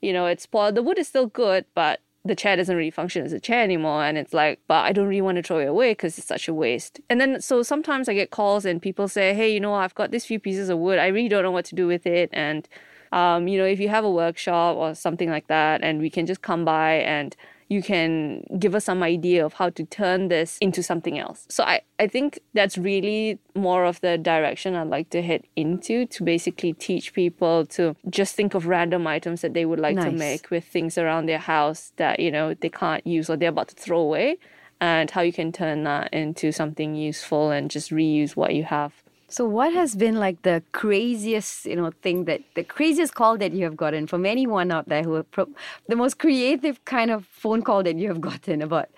you 0.00 0.12
know, 0.12 0.26
it's 0.26 0.44
spoiled. 0.44 0.74
The 0.74 0.82
wood 0.82 0.98
is 0.98 1.08
still 1.08 1.26
good, 1.26 1.64
but 1.74 2.00
the 2.24 2.34
chair 2.34 2.56
doesn't 2.56 2.76
really 2.76 2.90
function 2.90 3.24
as 3.24 3.32
a 3.32 3.40
chair 3.40 3.62
anymore. 3.62 4.04
And 4.04 4.18
it's 4.18 4.34
like 4.34 4.60
but 4.68 4.84
i 4.84 4.92
don't 4.92 5.08
really 5.08 5.22
want 5.22 5.36
to 5.36 5.42
throw 5.42 5.58
it 5.58 5.66
away 5.66 5.92
because 5.92 6.18
it's 6.18 6.26
such 6.26 6.48
a 6.48 6.54
waste. 6.54 7.00
And 7.08 7.20
then 7.20 7.40
so 7.40 7.62
sometimes 7.62 8.08
i 8.08 8.14
get 8.14 8.30
calls 8.30 8.64
and 8.64 8.82
people 8.82 9.08
say 9.08 9.34
hey 9.34 9.52
you 9.52 9.60
know 9.60 9.74
i've 9.74 9.94
got 9.94 10.10
these 10.10 10.24
few 10.24 10.38
pieces 10.38 10.68
of 10.68 10.78
wood. 10.78 10.98
I 10.98 11.06
really 11.08 11.28
don't 11.28 11.42
know 11.42 11.50
what 11.50 11.64
to 11.66 11.74
do 11.74 11.86
with 11.86 12.06
it. 12.06 12.30
And 12.32 12.68
um, 13.12 13.48
you 13.48 13.58
know 13.58 13.64
if 13.64 13.80
you 13.80 13.88
have 13.88 14.04
a 14.04 14.10
workshop 14.10 14.76
or 14.76 14.94
something 14.94 15.30
like 15.30 15.46
that 15.46 15.82
and 15.82 16.00
we 16.00 16.10
can 16.10 16.26
just 16.26 16.42
come 16.42 16.64
by 16.64 16.94
and 16.94 17.34
you 17.68 17.82
can 17.82 18.44
give 18.58 18.74
us 18.74 18.86
some 18.86 19.02
idea 19.02 19.44
of 19.44 19.54
how 19.54 19.68
to 19.70 19.84
turn 19.84 20.28
this 20.28 20.58
into 20.60 20.82
something 20.82 21.18
else. 21.18 21.46
So 21.48 21.64
i, 21.64 21.82
I 21.98 22.06
think 22.06 22.40
that's 22.54 22.78
really 22.78 23.38
more 23.54 23.84
of 23.84 24.00
the 24.00 24.16
direction 24.16 24.74
i'd 24.74 24.88
like 24.88 25.10
to 25.10 25.22
head 25.22 25.42
into 25.56 26.06
to 26.06 26.22
basically 26.22 26.72
teach 26.72 27.12
people 27.12 27.66
to 27.66 27.96
just 28.08 28.34
think 28.34 28.54
of 28.54 28.66
random 28.66 29.06
items 29.06 29.40
that 29.42 29.54
they 29.54 29.64
would 29.64 29.80
like 29.80 29.96
to 29.96 30.10
make 30.10 30.50
with 30.50 30.64
things 30.64 30.96
around 30.96 31.26
their 31.26 31.38
house 31.38 31.92
that 31.96 32.20
you 32.20 32.30
know 32.30 32.54
they 32.54 32.68
can't 32.68 33.06
use 33.06 33.28
or 33.28 33.36
they're 33.36 33.48
about 33.50 33.68
to 33.68 33.74
throw 33.74 33.98
away 33.98 34.38
and 34.80 35.10
how 35.10 35.22
you 35.22 35.32
can 35.32 35.50
turn 35.50 35.82
that 35.82 36.12
into 36.12 36.52
something 36.52 36.94
useful 36.94 37.50
and 37.50 37.70
just 37.70 37.90
reuse 37.90 38.36
what 38.36 38.54
you 38.54 38.62
have 38.62 38.92
So, 39.30 39.44
what 39.44 39.74
has 39.74 39.94
been 39.94 40.16
like 40.16 40.40
the 40.42 40.62
craziest, 40.72 41.66
you 41.66 41.76
know, 41.76 41.92
thing 42.02 42.24
that 42.24 42.40
the 42.54 42.64
craziest 42.64 43.14
call 43.14 43.36
that 43.38 43.52
you 43.52 43.64
have 43.64 43.76
gotten 43.76 44.06
from 44.06 44.24
anyone 44.24 44.72
out 44.72 44.88
there 44.88 45.02
who 45.02 45.14
have 45.14 45.30
pro- 45.30 45.50
the 45.86 45.96
most 45.96 46.18
creative 46.18 46.82
kind 46.86 47.10
of 47.10 47.26
phone 47.26 47.60
call 47.62 47.82
that 47.82 47.96
you 47.96 48.08
have 48.08 48.20
gotten 48.30 48.62
about 48.62 48.88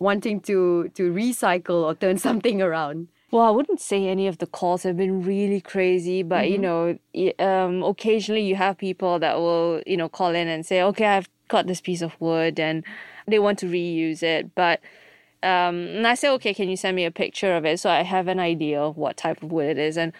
wanting 0.00 0.40
to 0.40 0.90
to 0.94 1.12
recycle 1.12 1.84
or 1.84 1.94
turn 1.94 2.18
something 2.28 2.60
around? 2.60 3.06
Well, 3.30 3.46
I 3.46 3.50
wouldn't 3.50 3.80
say 3.80 4.08
any 4.08 4.26
of 4.26 4.38
the 4.38 4.46
calls 4.46 4.82
have 4.82 4.96
been 4.96 5.22
really 5.22 5.60
crazy, 5.60 6.24
but 6.24 6.50
you 6.50 6.58
know, 6.58 6.98
um, 7.38 7.82
occasionally 7.84 8.42
you 8.42 8.56
have 8.56 8.78
people 8.78 9.20
that 9.20 9.36
will, 9.36 9.82
you 9.86 9.96
know, 9.96 10.08
call 10.08 10.34
in 10.34 10.48
and 10.48 10.66
say, 10.66 10.82
"Okay, 10.82 11.06
I've 11.06 11.28
got 11.46 11.68
this 11.68 11.80
piece 11.80 12.02
of 12.02 12.20
wood," 12.20 12.58
and 12.58 12.82
they 13.28 13.38
want 13.38 13.60
to 13.60 13.66
reuse 13.66 14.22
it, 14.22 14.52
but 14.56 14.80
um, 15.42 15.76
and 15.96 16.06
I 16.06 16.14
say, 16.14 16.28
"Okay, 16.30 16.54
can 16.54 16.68
you 16.68 16.76
send 16.76 16.96
me 16.96 17.04
a 17.04 17.10
picture 17.10 17.54
of 17.56 17.64
it 17.64 17.78
so 17.80 17.90
I 17.90 18.02
have 18.02 18.28
an 18.28 18.38
idea 18.40 18.80
of 18.80 18.96
what 18.96 19.16
type 19.16 19.42
of 19.42 19.52
wood 19.52 19.66
it 19.66 19.78
is?" 19.78 19.96
And 19.96 20.12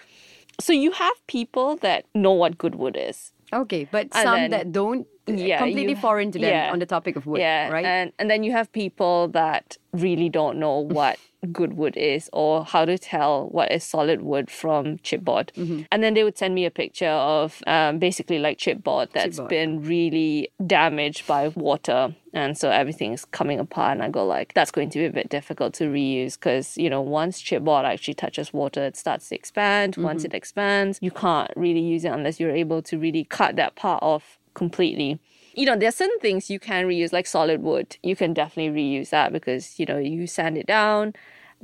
so 0.61 0.73
you 0.73 0.93
have 0.93 1.15
people 1.27 1.77
that 1.77 2.05
know 2.15 2.33
what 2.33 2.59
good 2.59 2.75
wood 2.77 2.97
is, 2.99 3.33
Okay, 3.53 3.87
but 3.91 4.09
And 4.13 4.23
some 4.27 4.35
then- 4.41 4.51
that 4.51 4.73
don't 4.73 5.07
Yeah, 5.29 5.59
completely 5.59 5.95
you- 5.95 5.97
foreign 6.01 6.31
to 6.33 6.39
them 6.39 6.51
yeah. 6.51 6.73
on 6.73 6.79
the 6.79 6.87
topic 6.87 7.17
of 7.17 7.27
wood, 7.27 7.41
yeah, 7.41 7.69
right? 7.69 7.85
And 7.85 8.13
and 8.19 8.31
then 8.31 8.43
you 8.45 8.53
have 8.53 8.71
people 8.73 9.29
that 9.29 9.77
really 9.93 10.29
don't 10.29 10.59
know 10.59 10.79
what 10.99 11.19
good 11.53 11.75
wood 11.75 11.97
is 11.97 12.29
or 12.33 12.65
how 12.65 12.85
to 12.85 12.99
tell 12.99 13.49
what 13.49 13.71
is 13.73 13.85
solid 13.85 14.23
wood 14.23 14.51
from 14.51 14.99
chipboard. 14.99 15.51
Mm-hmm. 15.55 15.83
And 15.91 16.03
then 16.03 16.15
they 16.15 16.25
would 16.25 16.37
send 16.37 16.55
me 16.55 16.65
a 16.67 16.71
picture 16.71 17.09
of 17.09 17.63
um, 17.67 17.99
basically 17.99 18.39
like 18.39 18.59
chipboard 18.59 19.11
that's 19.13 19.39
Chipboard. 19.39 19.49
been 19.49 19.83
really 19.83 20.51
damaged 20.67 21.27
by 21.27 21.49
water. 21.49 22.15
And 22.33 22.57
so 22.59 22.71
everything 22.71 23.13
is 23.13 23.25
coming 23.25 23.59
apart. 23.59 23.93
And 23.93 24.03
I 24.03 24.11
go 24.11 24.27
like, 24.27 24.53
that's 24.55 24.71
going 24.71 24.91
to 24.91 24.99
be 24.99 25.07
a 25.07 25.11
bit 25.11 25.31
difficult 25.31 25.73
to 25.75 25.85
reuse 25.85 26.35
because, 26.35 26.77
you 26.77 26.91
know, 26.91 27.01
once 27.01 27.43
chipboard 27.43 27.85
actually 27.85 28.15
touches 28.15 28.53
water, 28.53 28.85
it 28.85 28.97
starts 28.97 29.29
to 29.31 29.35
expand. 29.35 29.97
Once 29.97 30.23
Mm-hmm. 30.23 30.33
it 30.33 30.35
expands, 30.35 30.99
you 31.01 31.11
can't 31.11 31.51
really 31.57 31.81
use 31.81 32.05
it 32.05 32.09
unless 32.13 32.39
you're 32.41 32.55
able 32.55 32.83
to 32.83 32.99
really 32.99 33.25
cut 33.25 33.57
that 33.57 33.75
part 33.77 34.03
off 34.03 34.39
completely 34.55 35.19
you 35.59 35.65
know, 35.65 35.75
there's 35.75 35.95
certain 35.95 36.19
things 36.21 36.51
you 36.51 36.59
can 36.61 36.85
reuse, 36.85 37.15
like 37.15 37.27
solid 37.27 37.63
wood. 37.63 37.97
You 38.03 38.15
can 38.15 38.35
definitely 38.35 38.79
reuse 38.79 39.09
that 39.09 39.33
because, 39.33 39.81
you 39.81 39.87
know, 39.87 39.97
you 39.97 40.27
sand 40.27 40.59
it 40.59 40.67
down, 40.67 41.15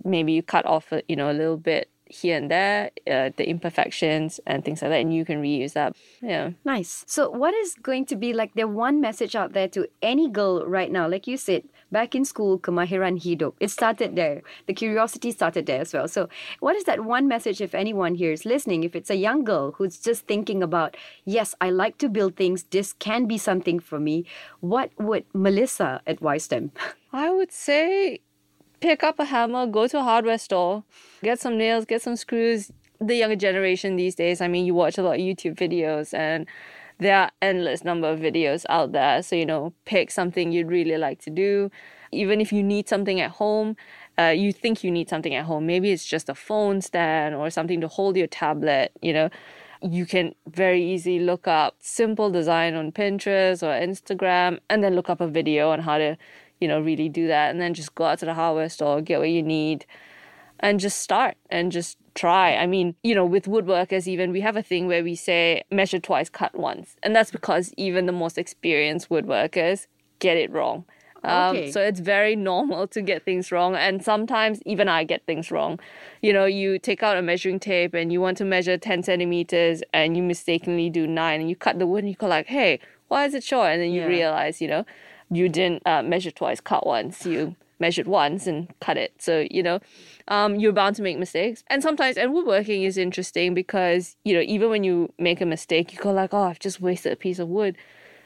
maybe 0.04 0.32
you 0.32 0.42
cut 0.42 0.66
off, 0.66 0.92
a, 0.92 1.02
you 1.08 1.16
know, 1.16 1.30
a 1.30 1.34
little 1.34 1.56
bit 1.56 1.88
here 2.12 2.36
and 2.36 2.50
there, 2.50 2.90
uh, 3.10 3.30
the 3.36 3.48
imperfections 3.48 4.38
and 4.46 4.64
things 4.64 4.82
like 4.82 4.90
that, 4.90 5.00
and 5.00 5.14
you 5.14 5.24
can 5.24 5.42
reuse 5.42 5.72
that. 5.72 5.96
Yeah. 6.20 6.50
Nice. 6.64 7.04
So, 7.06 7.30
what 7.30 7.54
is 7.54 7.74
going 7.74 8.06
to 8.06 8.16
be 8.16 8.32
like 8.32 8.54
the 8.54 8.68
one 8.68 9.00
message 9.00 9.34
out 9.34 9.52
there 9.52 9.68
to 9.68 9.88
any 10.02 10.28
girl 10.28 10.66
right 10.66 10.90
now? 10.90 11.08
Like 11.08 11.26
you 11.26 11.36
said, 11.36 11.64
back 11.90 12.14
in 12.14 12.24
school, 12.24 12.58
kemahiran 12.58 13.22
hidup. 13.22 13.54
It 13.60 13.70
started 13.70 14.14
there. 14.14 14.42
The 14.66 14.74
curiosity 14.74 15.30
started 15.30 15.66
there 15.66 15.80
as 15.80 15.92
well. 15.92 16.06
So, 16.08 16.28
what 16.60 16.76
is 16.76 16.84
that 16.84 17.04
one 17.04 17.28
message 17.28 17.60
if 17.60 17.74
anyone 17.74 18.14
here 18.14 18.32
is 18.32 18.44
listening? 18.44 18.84
If 18.84 18.94
it's 18.94 19.10
a 19.10 19.16
young 19.16 19.44
girl 19.44 19.72
who's 19.72 19.98
just 19.98 20.26
thinking 20.26 20.62
about, 20.62 20.96
yes, 21.24 21.54
I 21.60 21.70
like 21.70 21.98
to 21.98 22.08
build 22.08 22.36
things, 22.36 22.64
this 22.64 22.92
can 22.92 23.26
be 23.26 23.38
something 23.38 23.80
for 23.80 23.98
me, 23.98 24.26
what 24.60 24.90
would 24.98 25.24
Melissa 25.32 26.00
advise 26.06 26.48
them? 26.48 26.72
I 27.12 27.30
would 27.30 27.52
say 27.52 28.20
pick 28.82 29.04
up 29.04 29.18
a 29.20 29.24
hammer, 29.24 29.66
go 29.66 29.86
to 29.86 29.98
a 29.98 30.02
hardware 30.02 30.36
store, 30.36 30.82
get 31.22 31.40
some 31.40 31.56
nails, 31.56 31.86
get 31.86 32.02
some 32.02 32.16
screws. 32.16 32.70
The 33.00 33.16
younger 33.16 33.36
generation 33.36 33.96
these 33.96 34.14
days, 34.14 34.40
I 34.40 34.48
mean, 34.48 34.66
you 34.66 34.74
watch 34.74 34.98
a 34.98 35.02
lot 35.02 35.14
of 35.14 35.20
YouTube 35.20 35.56
videos 35.56 36.12
and 36.12 36.46
there 36.98 37.16
are 37.16 37.30
endless 37.40 37.84
number 37.84 38.08
of 38.10 38.20
videos 38.20 38.64
out 38.68 38.92
there. 38.92 39.22
So, 39.22 39.34
you 39.36 39.46
know, 39.46 39.72
pick 39.84 40.10
something 40.10 40.52
you'd 40.52 40.68
really 40.68 40.98
like 40.98 41.20
to 41.22 41.30
do. 41.30 41.70
Even 42.12 42.40
if 42.40 42.52
you 42.52 42.62
need 42.62 42.88
something 42.88 43.20
at 43.20 43.30
home, 43.30 43.76
uh, 44.18 44.34
you 44.36 44.52
think 44.52 44.84
you 44.84 44.90
need 44.90 45.08
something 45.08 45.34
at 45.34 45.46
home. 45.46 45.64
Maybe 45.66 45.90
it's 45.90 46.04
just 46.04 46.28
a 46.28 46.34
phone 46.34 46.80
stand 46.80 47.34
or 47.34 47.50
something 47.50 47.80
to 47.80 47.88
hold 47.88 48.16
your 48.16 48.26
tablet, 48.26 48.92
you 49.00 49.12
know. 49.12 49.30
You 49.80 50.06
can 50.06 50.34
very 50.46 50.84
easily 50.84 51.18
look 51.18 51.48
up 51.48 51.74
simple 51.80 52.30
design 52.30 52.74
on 52.74 52.92
Pinterest 52.92 53.62
or 53.64 53.72
Instagram 53.74 54.60
and 54.70 54.84
then 54.84 54.94
look 54.94 55.10
up 55.10 55.20
a 55.20 55.26
video 55.26 55.70
on 55.70 55.80
how 55.80 55.98
to, 55.98 56.16
you 56.62 56.68
know, 56.68 56.80
really 56.80 57.08
do 57.08 57.26
that. 57.26 57.50
And 57.50 57.60
then 57.60 57.74
just 57.74 57.94
go 57.96 58.04
out 58.04 58.20
to 58.20 58.24
the 58.24 58.34
hardware 58.34 58.68
store, 58.68 59.02
get 59.02 59.18
what 59.18 59.30
you 59.30 59.42
need, 59.42 59.84
and 60.60 60.78
just 60.78 61.00
start 61.00 61.36
and 61.50 61.72
just 61.72 61.98
try. 62.14 62.54
I 62.54 62.66
mean, 62.66 62.94
you 63.02 63.16
know, 63.16 63.24
with 63.24 63.46
woodworkers, 63.46 64.06
even 64.06 64.30
we 64.30 64.40
have 64.42 64.56
a 64.56 64.62
thing 64.62 64.86
where 64.86 65.02
we 65.02 65.16
say 65.16 65.64
measure 65.72 65.98
twice, 65.98 66.30
cut 66.30 66.56
once. 66.56 66.96
And 67.02 67.16
that's 67.16 67.32
because 67.32 67.74
even 67.76 68.06
the 68.06 68.12
most 68.12 68.38
experienced 68.38 69.08
woodworkers 69.08 69.88
get 70.20 70.36
it 70.36 70.52
wrong. 70.52 70.84
Um, 71.24 71.56
okay. 71.56 71.70
So 71.72 71.80
it's 71.80 72.00
very 72.00 72.36
normal 72.36 72.86
to 72.88 73.02
get 73.02 73.24
things 73.24 73.50
wrong. 73.50 73.74
And 73.74 74.04
sometimes 74.04 74.60
even 74.64 74.88
I 74.88 75.02
get 75.02 75.26
things 75.26 75.50
wrong. 75.50 75.80
You 76.20 76.32
know, 76.32 76.44
you 76.44 76.78
take 76.78 77.02
out 77.02 77.16
a 77.16 77.22
measuring 77.22 77.58
tape 77.58 77.94
and 77.94 78.12
you 78.12 78.20
want 78.20 78.38
to 78.38 78.44
measure 78.44 78.78
10 78.78 79.02
centimeters 79.02 79.82
and 79.92 80.16
you 80.16 80.22
mistakenly 80.22 80.90
do 80.90 81.08
nine 81.08 81.40
and 81.40 81.50
you 81.50 81.56
cut 81.56 81.80
the 81.80 81.86
wood 81.88 82.04
and 82.04 82.08
you 82.08 82.16
go 82.16 82.28
like, 82.28 82.46
hey, 82.46 82.78
why 83.08 83.24
is 83.24 83.34
it 83.34 83.42
short? 83.42 83.70
And 83.72 83.82
then 83.82 83.90
you 83.90 84.02
yeah. 84.02 84.06
realize, 84.06 84.60
you 84.60 84.68
know, 84.68 84.84
you 85.32 85.48
didn't 85.48 85.82
uh, 85.86 86.02
measure 86.02 86.30
twice, 86.30 86.60
cut 86.60 86.86
once. 86.86 87.24
You 87.26 87.56
measured 87.80 88.06
once 88.06 88.46
and 88.46 88.68
cut 88.80 88.96
it. 88.96 89.12
So, 89.18 89.46
you 89.50 89.62
know, 89.62 89.80
um, 90.28 90.56
you're 90.56 90.72
bound 90.72 90.96
to 90.96 91.02
make 91.02 91.18
mistakes. 91.18 91.64
And 91.68 91.82
sometimes, 91.82 92.16
and 92.16 92.32
woodworking 92.32 92.84
is 92.84 92.96
interesting 92.96 93.54
because, 93.54 94.16
you 94.24 94.34
know, 94.34 94.40
even 94.40 94.70
when 94.70 94.84
you 94.84 95.12
make 95.18 95.40
a 95.40 95.46
mistake, 95.46 95.92
you 95.92 95.98
go 95.98 96.12
like, 96.12 96.32
oh, 96.32 96.44
I've 96.44 96.60
just 96.60 96.80
wasted 96.80 97.12
a 97.12 97.16
piece 97.16 97.38
of 97.38 97.48
wood. 97.48 97.76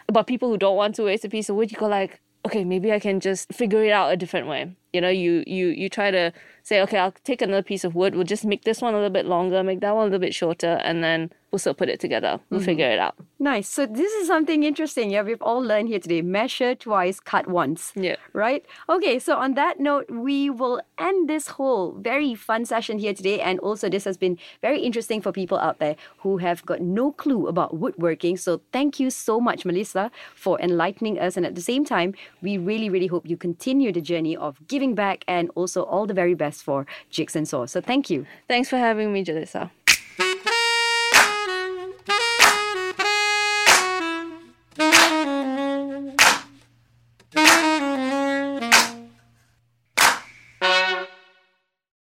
But 0.09 0.27
people 0.27 0.51
who 0.51 0.59
don't 0.59 0.77
want 0.77 0.95
to 0.97 1.05
waste 1.05 1.25
a 1.25 1.29
piece 1.29 1.49
of 1.49 1.57
wood, 1.57 1.73
you 1.73 1.79
go 1.79 1.89
like, 1.89 2.21
okay, 2.45 2.65
maybe 2.65 2.93
I 2.93 3.01
can 3.01 3.19
just 3.19 3.53
figure 3.53 3.85
it 3.85 3.91
out 3.91 4.13
a 4.13 4.17
different 4.17 4.47
way. 4.47 4.71
You 4.93 5.01
know, 5.01 5.09
you 5.09 5.43
you 5.47 5.69
you 5.69 5.89
try 5.89 6.13
to 6.13 6.33
say, 6.63 6.81
okay, 6.83 6.99
I'll 6.99 7.13
take 7.25 7.43
another 7.43 7.63
piece 7.63 7.83
of 7.83 7.95
wood. 7.97 8.15
We'll 8.15 8.25
just 8.25 8.45
make 8.45 8.63
this 8.63 8.81
one 8.81 8.95
a 8.95 8.97
little 8.97 9.11
bit 9.11 9.27
longer, 9.27 9.65
make 9.65 9.81
that 9.81 9.95
one 9.95 10.03
a 10.03 10.07
little 10.07 10.21
bit 10.21 10.35
shorter, 10.35 10.81
and 10.85 11.03
then 11.03 11.33
we'll 11.51 11.59
still 11.59 11.75
put 11.75 11.89
it 11.89 11.99
together. 11.99 12.39
We'll 12.51 12.61
mm-hmm. 12.61 12.67
figure 12.67 12.91
it 12.91 13.01
out. 13.01 13.17
Nice. 13.39 13.69
So 13.69 13.85
this 13.85 14.13
is 14.15 14.27
something 14.27 14.63
interesting. 14.63 15.11
Yeah, 15.11 15.21
we've 15.21 15.43
all 15.43 15.61
learned 15.61 15.89
here 15.89 15.99
today. 15.99 16.23
Measure 16.23 16.75
twice, 16.75 17.21
cut 17.21 17.47
once. 17.47 17.93
Yeah. 17.95 18.17
Right? 18.33 18.65
Okay, 18.89 19.19
so 19.19 19.37
on 19.37 19.53
that 19.55 19.79
note, 19.79 20.11
we 20.11 20.49
will 20.49 20.81
end 20.97 21.29
this 21.29 21.49
whole 21.49 21.93
very 21.93 22.35
fun 22.35 22.65
session 22.65 22.99
here 22.99 23.13
today. 23.13 23.41
And 23.41 23.61
also 23.61 23.91
this 23.91 24.05
has 24.05 24.17
been 24.17 24.39
very 24.63 24.81
interesting 24.81 25.21
for 25.21 25.33
people 25.33 25.59
out 25.59 25.81
there 25.81 25.97
who 26.21 26.39
have 26.39 26.65
got 26.65 26.81
no 26.81 27.13
clue 27.13 27.47
about 27.47 27.77
woodworking. 27.77 28.39
So 28.39 28.63
thank 28.73 28.99
you 28.99 29.11
so 29.11 29.39
much, 29.39 29.67
Melissa, 29.67 30.11
for 30.35 30.59
enlightening 30.59 31.19
us. 31.19 31.37
And 31.37 31.45
at 31.45 31.55
the 31.55 31.61
same 31.61 31.85
time, 31.85 32.15
we 32.41 32.57
really, 32.57 32.89
really 32.89 33.07
hope 33.07 33.29
you 33.29 33.37
continue 33.37 33.93
the 33.93 34.01
journey 34.01 34.35
of 34.35 34.67
giving 34.67 34.95
back 34.95 35.25
and 35.29 35.51
also 35.55 35.83
all 35.83 36.07
the 36.07 36.15
very 36.15 36.35
best 36.35 36.63
for 36.63 36.87
Jigs 37.11 37.37
and 37.37 37.47
Saws. 37.47 37.73
So 37.73 37.83
thank 37.83 38.09
you. 38.09 38.25
Thanks 38.49 38.71
for 38.71 38.79
having 38.79 39.13
me, 39.13 39.23
Jalissa. 39.27 39.71